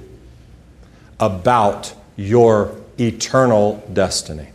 about 1.20 1.96
your 2.16 2.76
eternal 3.00 3.84
destiny. 3.92 4.50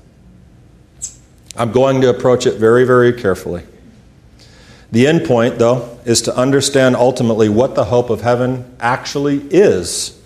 I'm 1.57 1.73
going 1.73 2.03
to 2.03 2.09
approach 2.09 2.47
it 2.47 2.55
very, 2.61 2.85
very 2.85 3.13
carefully. 3.13 3.65
The 4.93 5.09
end 5.09 5.27
point, 5.27 5.59
though, 5.59 5.99
is 6.05 6.23
to 6.23 6.37
understand 6.37 6.95
ultimately 6.95 7.49
what 7.49 7.75
the 7.75 7.87
hope 7.87 8.11
of 8.11 8.21
heaven 8.21 8.77
actually 8.79 9.39
is 9.51 10.23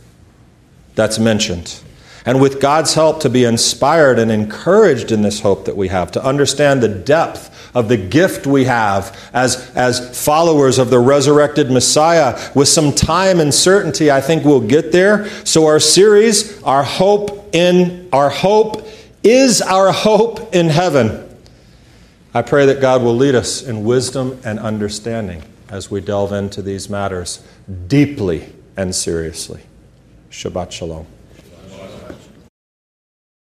that's 0.95 1.19
mentioned 1.19 1.81
and 2.29 2.43
with 2.43 2.61
God's 2.61 2.93
help 2.93 3.21
to 3.21 3.31
be 3.31 3.45
inspired 3.45 4.19
and 4.19 4.31
encouraged 4.31 5.13
in 5.13 5.23
this 5.23 5.41
hope 5.41 5.65
that 5.65 5.79
we 5.79 5.89
have, 5.89 6.13
to 6.13 6.23
understand 6.23 6.83
the 6.83 6.89
depth 6.89 7.75
of 7.75 7.89
the 7.89 7.97
gift 7.97 8.47
we 8.47 8.65
have 8.65 9.19
as, 9.33 9.71
as 9.75 10.23
followers 10.27 10.77
of 10.77 10.91
the 10.91 10.99
resurrected 10.99 11.71
Messiah. 11.71 12.39
With 12.55 12.69
some 12.69 12.93
time 12.93 13.41
and 13.41 13.53
certainty, 13.53 14.11
I 14.11 14.21
think 14.21 14.45
we'll 14.45 14.61
get 14.61 14.93
there. 14.93 15.27
So 15.47 15.65
our 15.65 15.81
series, 15.81 16.63
our 16.65 16.83
hope 16.83 17.49
in 17.55 18.11
our 18.13 18.29
hope 18.29 18.87
is 19.23 19.63
our 19.63 19.91
hope 19.91 20.55
in 20.55 20.69
heaven. 20.69 21.35
I 22.35 22.43
pray 22.43 22.67
that 22.67 22.83
God 22.83 23.03
will 23.03 23.17
lead 23.17 23.37
us 23.37 23.63
in 23.63 23.85
wisdom 23.85 24.39
and 24.45 24.59
understanding 24.59 25.45
as 25.71 25.91
we 25.91 26.03
delve 26.03 26.35
into 26.35 26.61
these 26.61 26.91
matters 26.91 27.43
deeply 27.87 28.53
and 28.77 28.95
seriously. 28.95 29.63
Shabbat 30.31 30.73
Shalom. 30.73 31.07